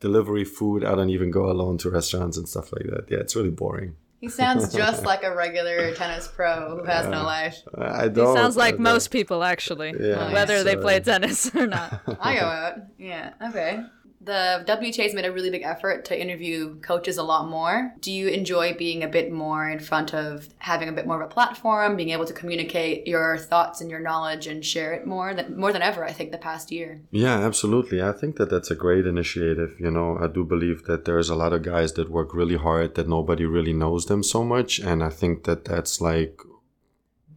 delivery 0.00 0.44
food. 0.44 0.84
I 0.84 0.94
don't 0.94 1.10
even 1.10 1.30
go 1.30 1.50
alone 1.50 1.78
to 1.78 1.90
restaurants 1.90 2.36
and 2.36 2.48
stuff 2.48 2.72
like 2.72 2.86
that. 2.86 3.10
Yeah, 3.10 3.18
it's 3.18 3.36
really 3.36 3.50
boring. 3.50 3.96
He 4.20 4.28
sounds 4.28 4.72
just 4.82 5.04
like 5.04 5.22
a 5.22 5.34
regular 5.34 5.94
tennis 5.94 6.28
pro 6.28 6.78
who 6.78 6.84
has 6.84 7.06
uh, 7.06 7.10
no 7.10 7.24
life. 7.24 7.58
I 7.76 8.08
don't. 8.08 8.28
He 8.28 8.40
sounds 8.40 8.56
like 8.56 8.78
most 8.78 9.10
people 9.10 9.44
actually, 9.44 9.94
yeah, 9.98 10.32
whether 10.32 10.58
so, 10.58 10.64
they 10.64 10.76
play 10.76 11.00
tennis 11.00 11.54
or 11.54 11.66
not. 11.66 12.00
I 12.20 12.34
go 12.36 12.46
out. 12.46 12.74
Yeah. 12.98 13.34
Okay 13.48 13.84
the 14.24 14.64
WTA 14.66 15.02
has 15.04 15.14
made 15.14 15.24
a 15.24 15.32
really 15.32 15.50
big 15.50 15.62
effort 15.62 16.04
to 16.06 16.20
interview 16.20 16.78
coaches 16.80 17.18
a 17.18 17.22
lot 17.22 17.48
more. 17.48 17.92
Do 18.00 18.10
you 18.10 18.28
enjoy 18.28 18.74
being 18.74 19.02
a 19.02 19.08
bit 19.08 19.30
more 19.32 19.68
in 19.68 19.78
front 19.78 20.14
of 20.14 20.48
having 20.58 20.88
a 20.88 20.92
bit 20.92 21.06
more 21.06 21.20
of 21.20 21.30
a 21.30 21.32
platform, 21.32 21.96
being 21.96 22.10
able 22.10 22.24
to 22.24 22.32
communicate 22.32 23.06
your 23.06 23.38
thoughts 23.38 23.80
and 23.80 23.90
your 23.90 24.00
knowledge 24.00 24.46
and 24.46 24.64
share 24.64 24.92
it 24.94 25.06
more 25.06 25.34
than 25.34 25.58
more 25.58 25.72
than 25.72 25.82
ever? 25.82 26.04
I 26.04 26.12
think 26.12 26.32
the 26.32 26.38
past 26.38 26.72
year. 26.72 27.00
Yeah, 27.10 27.38
absolutely. 27.38 28.02
I 28.02 28.12
think 28.12 28.36
that 28.36 28.50
that's 28.50 28.70
a 28.70 28.74
great 28.74 29.06
initiative. 29.06 29.76
You 29.78 29.90
know, 29.90 30.18
I 30.20 30.26
do 30.26 30.44
believe 30.44 30.84
that 30.84 31.04
there's 31.04 31.28
a 31.28 31.34
lot 31.34 31.52
of 31.52 31.62
guys 31.62 31.92
that 31.94 32.10
work 32.10 32.34
really 32.34 32.56
hard 32.56 32.94
that 32.94 33.08
nobody 33.08 33.44
really 33.44 33.72
knows 33.72 34.06
them 34.06 34.22
so 34.22 34.44
much, 34.44 34.78
and 34.78 35.02
I 35.02 35.10
think 35.10 35.44
that 35.44 35.64
that's 35.64 36.00
like 36.00 36.40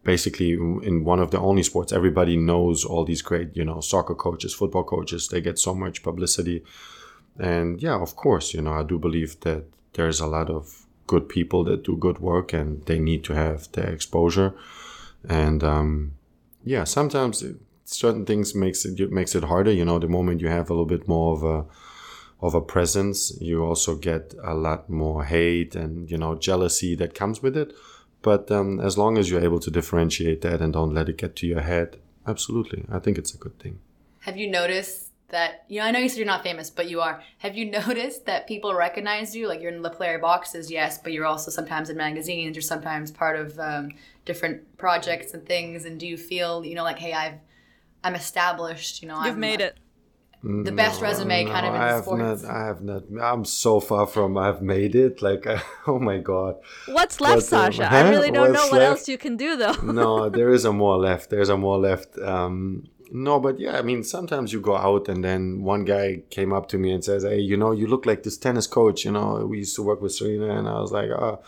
basically 0.07 0.53
in 0.89 1.03
one 1.03 1.19
of 1.19 1.31
the 1.31 1.39
only 1.49 1.61
sports 1.61 1.91
everybody 1.91 2.37
knows 2.37 2.85
all 2.85 3.03
these 3.03 3.21
great 3.21 3.49
you 3.59 3.65
know 3.65 3.81
soccer 3.81 4.15
coaches 4.15 4.53
football 4.53 4.85
coaches. 4.85 5.27
They 5.27 5.41
get 5.41 5.59
so 5.59 5.75
much 5.75 6.01
publicity. 6.01 6.63
And 7.37 7.81
yeah 7.87 7.97
of 8.07 8.15
course 8.15 8.53
you 8.55 8.61
know 8.65 8.75
i 8.81 8.83
do 8.91 8.97
believe 9.07 9.31
that 9.41 9.63
there's 9.95 10.21
a 10.21 10.31
lot 10.37 10.49
of 10.49 10.63
good 11.11 11.25
people 11.27 11.61
that 11.65 11.83
do 11.83 11.95
good 11.97 12.19
work 12.19 12.53
and 12.53 12.69
they 12.85 12.99
need 12.99 13.21
to 13.25 13.33
have 13.33 13.59
the 13.73 13.83
exposure. 13.95 14.49
And 15.27 15.61
um, 15.75 15.91
yeah 16.63 16.85
sometimes 16.85 17.43
certain 17.83 18.25
things 18.25 18.55
makes 18.55 18.85
it 18.85 19.11
makes 19.19 19.35
it 19.35 19.43
harder. 19.43 19.73
You 19.79 19.85
know 19.89 19.99
the 19.99 20.15
moment 20.17 20.41
you 20.41 20.49
have 20.57 20.69
a 20.69 20.73
little 20.73 20.91
bit 20.95 21.05
more 21.15 21.29
of 21.35 21.43
a 21.55 21.59
of 22.47 22.53
a 22.55 22.61
presence 22.61 23.19
you 23.41 23.65
also 23.69 23.95
get 24.09 24.23
a 24.53 24.53
lot 24.53 24.89
more 24.89 25.25
hate 25.25 25.75
and 25.75 26.09
you 26.11 26.17
know 26.21 26.35
jealousy 26.35 26.95
that 26.95 27.19
comes 27.21 27.41
with 27.41 27.57
it 27.57 27.73
but 28.21 28.51
um, 28.51 28.79
as 28.79 28.97
long 28.97 29.17
as 29.17 29.29
you're 29.29 29.43
able 29.43 29.59
to 29.59 29.71
differentiate 29.71 30.41
that 30.41 30.61
and 30.61 30.73
don't 30.73 30.93
let 30.93 31.09
it 31.09 31.17
get 31.17 31.35
to 31.37 31.47
your 31.47 31.61
head, 31.61 31.97
absolutely, 32.25 32.85
I 32.91 32.99
think 32.99 33.17
it's 33.17 33.33
a 33.33 33.37
good 33.37 33.57
thing. 33.59 33.79
Have 34.21 34.37
you 34.37 34.49
noticed 34.49 35.11
that 35.29 35.65
you 35.67 35.79
know? 35.79 35.85
I 35.85 35.91
know 35.91 35.99
you 35.99 36.09
said 36.09 36.17
you're 36.17 36.25
not 36.25 36.43
famous, 36.43 36.69
but 36.69 36.89
you 36.89 37.01
are. 37.01 37.21
Have 37.39 37.55
you 37.55 37.69
noticed 37.71 38.25
that 38.25 38.47
people 38.47 38.73
recognize 38.73 39.35
you? 39.35 39.47
Like 39.47 39.61
you're 39.61 39.71
in 39.71 39.81
the 39.81 39.89
player 39.89 40.19
boxes, 40.19 40.69
yes, 40.71 40.97
but 40.97 41.13
you're 41.13 41.25
also 41.25 41.51
sometimes 41.51 41.89
in 41.89 41.97
magazines. 41.97 42.55
You're 42.55 42.61
sometimes 42.61 43.11
part 43.11 43.39
of 43.39 43.57
um, 43.59 43.91
different 44.25 44.77
projects 44.77 45.33
and 45.33 45.45
things. 45.45 45.85
And 45.85 45.99
do 45.99 46.07
you 46.07 46.17
feel 46.17 46.65
you 46.65 46.75
know 46.75 46.83
like, 46.83 46.99
hey, 46.99 47.13
I've 47.13 47.39
I'm 48.03 48.15
established. 48.15 49.01
You 49.01 49.09
know, 49.09 49.17
you've 49.23 49.33
I'm, 49.33 49.39
made 49.39 49.61
it. 49.61 49.77
The 50.43 50.71
best 50.71 51.01
resume 51.01 51.45
kind 51.45 51.65
of 51.65 51.73
in 51.75 51.81
I 51.81 51.87
have 51.87 52.03
sports. 52.03 52.43
not. 52.43 52.51
I 52.51 52.65
have 52.65 52.81
not. 52.81 53.03
I'm 53.21 53.43
so 53.45 53.79
far 53.79 54.05
from. 54.05 54.37
I've 54.37 54.61
made 54.61 54.95
it. 54.95 55.21
Like, 55.21 55.45
oh 55.87 55.99
my 55.99 56.17
god. 56.19 56.55
What's 56.87 57.19
left, 57.19 57.49
But, 57.49 57.57
um, 57.65 57.71
Sasha? 57.73 57.91
I 57.91 58.09
really 58.09 58.31
don't 58.31 58.53
know 58.53 58.67
what 58.67 58.73
left? 58.79 58.99
else 58.99 59.07
you 59.09 59.17
can 59.17 59.35
do 59.37 59.55
though. 59.55 59.73
no, 59.83 60.29
there 60.29 60.49
is 60.51 60.63
a 60.65 60.71
more 60.73 60.97
left. 61.09 61.29
There's 61.29 61.49
a 61.49 61.57
more 61.57 61.77
left. 61.77 62.17
Um, 62.19 62.83
no, 63.11 63.39
but 63.39 63.59
yeah, 63.59 63.77
I 63.77 63.81
mean, 63.83 64.03
sometimes 64.03 64.51
you 64.51 64.59
go 64.61 64.75
out 64.75 65.07
and 65.07 65.23
then 65.23 65.63
one 65.63 65.85
guy 65.85 66.23
came 66.29 66.51
up 66.53 66.67
to 66.69 66.77
me 66.77 66.91
and 66.91 67.03
says, 67.03 67.23
"Hey, 67.23 67.39
you 67.39 67.57
know, 67.57 67.71
you 67.71 67.87
look 67.87 68.05
like 68.05 68.23
this 68.23 68.37
tennis 68.37 68.67
coach. 68.67 69.05
You 69.05 69.11
know, 69.13 69.45
we 69.49 69.59
used 69.59 69.75
to 69.77 69.83
work 69.83 70.01
with 70.01 70.13
Serena," 70.13 70.57
and 70.59 70.67
I 70.67 70.79
was 70.79 70.91
like, 70.91 71.09
"Oh, 71.09 71.39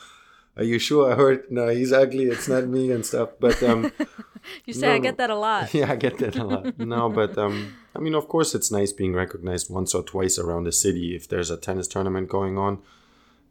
are 0.60 0.64
you 0.64 0.80
sure?" 0.80 1.12
I 1.12 1.16
heard, 1.16 1.50
"No, 1.50 1.70
he's 1.70 1.92
ugly. 1.92 2.26
It's 2.26 2.48
not 2.48 2.68
me 2.68 2.92
and 2.92 3.06
stuff." 3.06 3.30
But 3.40 3.62
um, 3.64 3.92
You 4.66 4.74
say 4.74 4.90
I 4.90 5.00
get 5.00 5.18
that 5.18 5.30
a 5.30 5.36
lot. 5.36 5.74
yeah, 5.74 5.92
I 5.92 5.96
get 5.96 6.18
that 6.20 6.36
a 6.36 6.44
lot. 6.44 6.80
No, 6.80 7.10
but 7.10 7.38
um, 7.38 7.76
I 7.96 8.00
mean, 8.00 8.16
of 8.16 8.28
course, 8.28 8.56
it's 8.56 8.72
nice 8.72 8.92
being 8.92 9.14
recognized 9.14 9.70
once 9.70 9.94
or 9.94 10.04
twice 10.04 10.38
around 10.38 10.66
the 10.66 10.72
city 10.72 11.16
if 11.16 11.28
there's 11.28 11.50
a 11.50 11.58
tennis 11.58 11.88
tournament 11.88 12.30
going 12.30 12.58
on. 12.58 12.80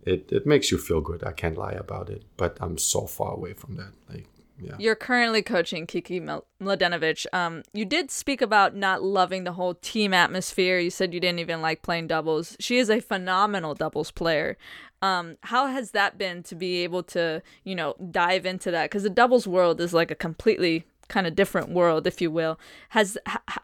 It 0.04 0.30
it 0.32 0.46
makes 0.46 0.70
you 0.70 0.78
feel 0.78 1.00
good. 1.00 1.24
I 1.24 1.32
can't 1.32 1.58
lie 1.58 1.72
about 1.72 2.08
it. 2.08 2.22
But 2.36 2.56
I'm 2.60 2.78
so 2.78 3.06
far 3.06 3.32
away 3.34 3.52
from 3.52 3.76
that. 3.76 3.92
Like, 4.08 4.26
yeah. 4.60 4.74
You're 4.78 4.96
currently 4.96 5.42
coaching 5.42 5.86
Kiki 5.86 6.20
Mladenovic. 6.20 7.26
Um, 7.32 7.62
you 7.72 7.84
did 7.84 8.10
speak 8.10 8.42
about 8.42 8.74
not 8.74 9.02
loving 9.02 9.44
the 9.44 9.52
whole 9.52 9.74
team 9.74 10.12
atmosphere. 10.12 10.78
You 10.78 10.90
said 10.90 11.14
you 11.14 11.20
didn't 11.20 11.38
even 11.38 11.62
like 11.62 11.82
playing 11.82 12.08
doubles. 12.08 12.56
She 12.58 12.78
is 12.78 12.90
a 12.90 13.00
phenomenal 13.00 13.74
doubles 13.74 14.10
player. 14.10 14.56
Um, 15.00 15.36
how 15.42 15.66
has 15.66 15.92
that 15.92 16.18
been 16.18 16.42
to 16.44 16.54
be 16.54 16.82
able 16.82 17.02
to, 17.04 17.42
you 17.64 17.74
know, 17.74 17.94
dive 18.10 18.46
into 18.46 18.70
that? 18.70 18.90
Because 18.90 19.04
the 19.04 19.10
doubles 19.10 19.46
world 19.46 19.80
is 19.80 19.94
like 19.94 20.10
a 20.10 20.16
completely 20.16 20.84
kind 21.08 21.26
of 21.26 21.34
different 21.34 21.70
world, 21.70 22.06
if 22.06 22.20
you 22.20 22.30
will. 22.30 22.58
Has 22.90 23.16
ha- 23.26 23.62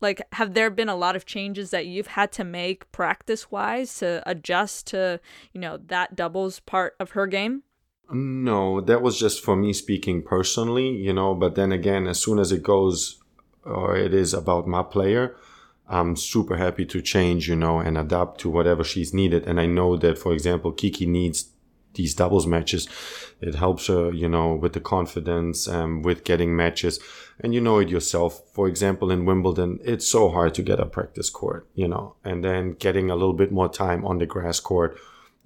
like 0.00 0.22
have 0.32 0.54
there 0.54 0.70
been 0.70 0.88
a 0.88 0.96
lot 0.96 1.16
of 1.16 1.26
changes 1.26 1.70
that 1.70 1.86
you've 1.86 2.08
had 2.08 2.32
to 2.32 2.44
make 2.44 2.90
practice 2.92 3.50
wise 3.50 3.94
to 3.98 4.22
adjust 4.26 4.86
to, 4.88 5.20
you 5.52 5.60
know, 5.60 5.78
that 5.86 6.16
doubles 6.16 6.60
part 6.60 6.94
of 6.98 7.10
her 7.10 7.26
game? 7.26 7.62
No, 8.12 8.80
that 8.80 9.02
was 9.02 9.18
just 9.18 9.44
for 9.44 9.54
me 9.54 9.72
speaking 9.72 10.22
personally, 10.22 10.88
you 10.88 11.12
know. 11.12 11.34
But 11.34 11.54
then 11.54 11.72
again, 11.72 12.06
as 12.06 12.18
soon 12.20 12.38
as 12.38 12.50
it 12.50 12.62
goes 12.62 13.20
or 13.64 13.96
it 13.96 14.14
is 14.14 14.34
about 14.34 14.66
my 14.66 14.82
player, 14.82 15.36
I'm 15.90 16.16
super 16.16 16.56
happy 16.56 16.86
to 16.86 17.02
change, 17.02 17.48
you 17.48 17.56
know, 17.56 17.80
and 17.80 17.98
adapt 17.98 18.40
to 18.40 18.50
whatever 18.50 18.84
she's 18.84 19.12
needed. 19.12 19.46
And 19.46 19.60
I 19.60 19.66
know 19.66 19.96
that, 19.96 20.18
for 20.18 20.32
example, 20.32 20.72
Kiki 20.72 21.04
needs 21.04 21.50
these 21.94 22.14
doubles 22.14 22.46
matches. 22.46 22.88
It 23.40 23.56
helps 23.56 23.88
her, 23.88 24.12
you 24.12 24.28
know, 24.28 24.54
with 24.54 24.74
the 24.74 24.80
confidence, 24.80 25.66
um, 25.66 26.02
with 26.02 26.22
getting 26.24 26.54
matches. 26.54 27.00
And 27.40 27.52
you 27.52 27.60
know 27.60 27.80
it 27.80 27.88
yourself. 27.88 28.40
For 28.52 28.68
example, 28.68 29.10
in 29.10 29.24
Wimbledon, 29.24 29.80
it's 29.82 30.06
so 30.06 30.30
hard 30.30 30.54
to 30.54 30.62
get 30.62 30.78
a 30.78 30.86
practice 30.86 31.28
court, 31.28 31.66
you 31.74 31.88
know, 31.88 32.14
and 32.24 32.44
then 32.44 32.74
getting 32.74 33.10
a 33.10 33.16
little 33.16 33.32
bit 33.32 33.50
more 33.50 33.68
time 33.68 34.04
on 34.04 34.18
the 34.18 34.26
grass 34.26 34.60
court 34.60 34.96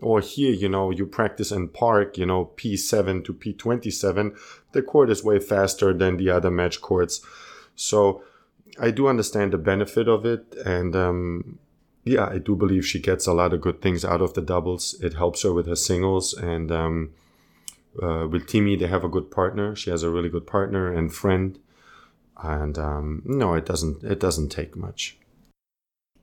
or 0.00 0.20
here, 0.20 0.52
you 0.52 0.68
know, 0.68 0.90
you 0.90 1.06
practice 1.06 1.50
in 1.50 1.68
park, 1.68 2.18
you 2.18 2.26
know, 2.26 2.50
P7 2.56 3.24
to 3.24 3.32
P27, 3.32 4.36
the 4.72 4.82
court 4.82 5.10
is 5.10 5.24
way 5.24 5.38
faster 5.38 5.92
than 5.92 6.16
the 6.16 6.30
other 6.30 6.50
match 6.50 6.80
courts. 6.80 7.20
So 7.74 8.22
I 8.78 8.90
do 8.90 9.08
understand 9.08 9.52
the 9.52 9.58
benefit 9.58 10.08
of 10.08 10.24
it. 10.24 10.54
And 10.64 10.94
um, 10.96 11.58
yeah, 12.04 12.28
I 12.30 12.38
do 12.38 12.56
believe 12.56 12.86
she 12.86 13.00
gets 13.00 13.26
a 13.26 13.32
lot 13.32 13.52
of 13.52 13.60
good 13.60 13.80
things 13.80 14.04
out 14.04 14.20
of 14.20 14.34
the 14.34 14.42
doubles. 14.42 14.94
It 15.00 15.14
helps 15.14 15.42
her 15.42 15.52
with 15.52 15.66
her 15.66 15.76
singles. 15.76 16.34
And 16.34 16.70
um, 16.72 17.12
uh, 18.02 18.26
with 18.30 18.46
Timmy, 18.46 18.76
they 18.76 18.86
have 18.86 19.04
a 19.04 19.08
good 19.08 19.30
partner. 19.30 19.76
She 19.76 19.90
has 19.90 20.02
a 20.02 20.10
really 20.10 20.28
good 20.28 20.46
partner 20.46 20.92
and 20.92 21.12
friend. 21.12 21.58
And 22.42 22.76
um, 22.78 23.22
no, 23.24 23.54
it 23.54 23.64
doesn't. 23.64 24.02
It 24.02 24.18
doesn't 24.18 24.48
take 24.48 24.76
much. 24.76 25.16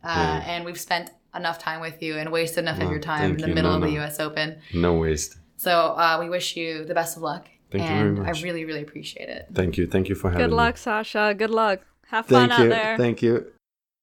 Uh, 0.03 0.41
and 0.45 0.65
we've 0.65 0.79
spent 0.79 1.11
enough 1.33 1.57
time 1.57 1.79
with 1.79 2.01
you 2.01 2.17
and 2.17 2.31
wasted 2.31 2.59
enough 2.65 2.81
of 2.81 2.89
your 2.89 2.99
time 2.99 3.31
in 3.31 3.37
the 3.37 3.47
you. 3.47 3.55
middle 3.55 3.71
No, 3.71 3.77
of 3.77 3.83
the. 3.83 3.91
U.S. 3.93 4.19
Open. 4.19 4.59
No 4.73 4.95
waste. 4.95 5.37
So 5.57 5.71
uh, 5.71 6.17
we 6.19 6.27
wish 6.27 6.57
you 6.57 6.83
the 6.83 6.93
best 6.93 7.15
of 7.15 7.23
luck. 7.23 7.47
Thank 7.71 7.83
you 7.83 7.89
very 7.89 8.09
and 8.09 8.19
much. 8.19 8.39
I 8.39 8.41
really, 8.41 8.65
really 8.65 8.81
appreciate 8.81 9.29
it. 9.29 9.47
Thank 9.53 9.77
you. 9.77 9.87
Thank 9.87 10.09
you 10.09 10.15
for 10.15 10.29
having 10.29 10.39
me. 10.39 10.43
Good 10.47 10.51
me. 10.51 10.57
luck, 10.57 10.77
Sasha. 10.77 11.33
Good 11.37 11.51
luck. 11.51 11.79
Have 12.11 12.25
fun 12.25 12.49
Thank 12.49 12.59
out 12.59 12.63
you. 12.63 12.69
there. 12.69 12.97
Thank 12.97 13.21
you. 13.21 13.45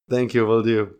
Thank 0.08 0.32
you. 0.32 0.46
Will 0.46 0.62
do. 0.62 0.96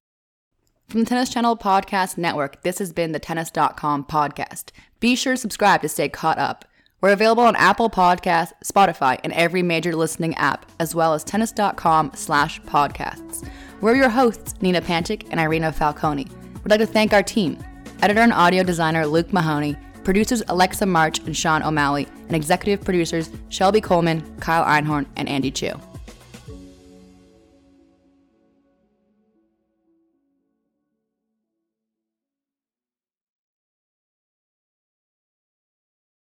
From 0.88 1.00
the 1.00 1.06
Tennis 1.06 1.30
Channel 1.30 1.56
Podcast 1.56 2.18
Network, 2.18 2.62
this 2.62 2.78
has 2.78 2.92
been 2.92 3.12
the 3.12 3.18
Tennis.com 3.18 4.04
podcast. 4.04 4.72
Be 5.00 5.16
sure 5.16 5.32
to 5.32 5.36
subscribe 5.38 5.80
to 5.80 5.88
stay 5.88 6.10
caught 6.10 6.38
up. 6.38 6.66
We're 7.00 7.12
available 7.12 7.44
on 7.44 7.56
Apple 7.56 7.88
Podcasts, 7.88 8.52
Spotify, 8.62 9.18
and 9.24 9.32
every 9.32 9.62
major 9.62 9.96
listening 9.96 10.34
app, 10.34 10.70
as 10.80 10.94
well 10.94 11.14
as 11.14 11.24
tennis.com 11.24 12.12
slash 12.14 12.60
podcasts. 12.62 13.48
We're 13.80 13.96
your 13.96 14.10
hosts, 14.10 14.60
Nina 14.60 14.82
Pantic 14.82 15.26
and 15.30 15.40
Irina 15.40 15.72
Falconi. 15.72 16.28
We'd 16.62 16.70
like 16.70 16.80
to 16.80 16.86
thank 16.86 17.14
our 17.14 17.22
team, 17.22 17.56
editor 18.02 18.20
and 18.20 18.34
audio 18.34 18.62
designer 18.62 19.06
Luke 19.06 19.32
Mahoney, 19.32 19.76
producers 20.04 20.42
Alexa 20.48 20.84
March 20.84 21.20
and 21.20 21.34
Sean 21.34 21.62
O'Malley, 21.62 22.06
and 22.26 22.36
executive 22.36 22.84
producers 22.84 23.30
Shelby 23.48 23.80
Coleman, 23.80 24.22
Kyle 24.40 24.64
Einhorn, 24.64 25.06
and 25.16 25.26
Andy 25.26 25.50
Chu. 25.50 25.72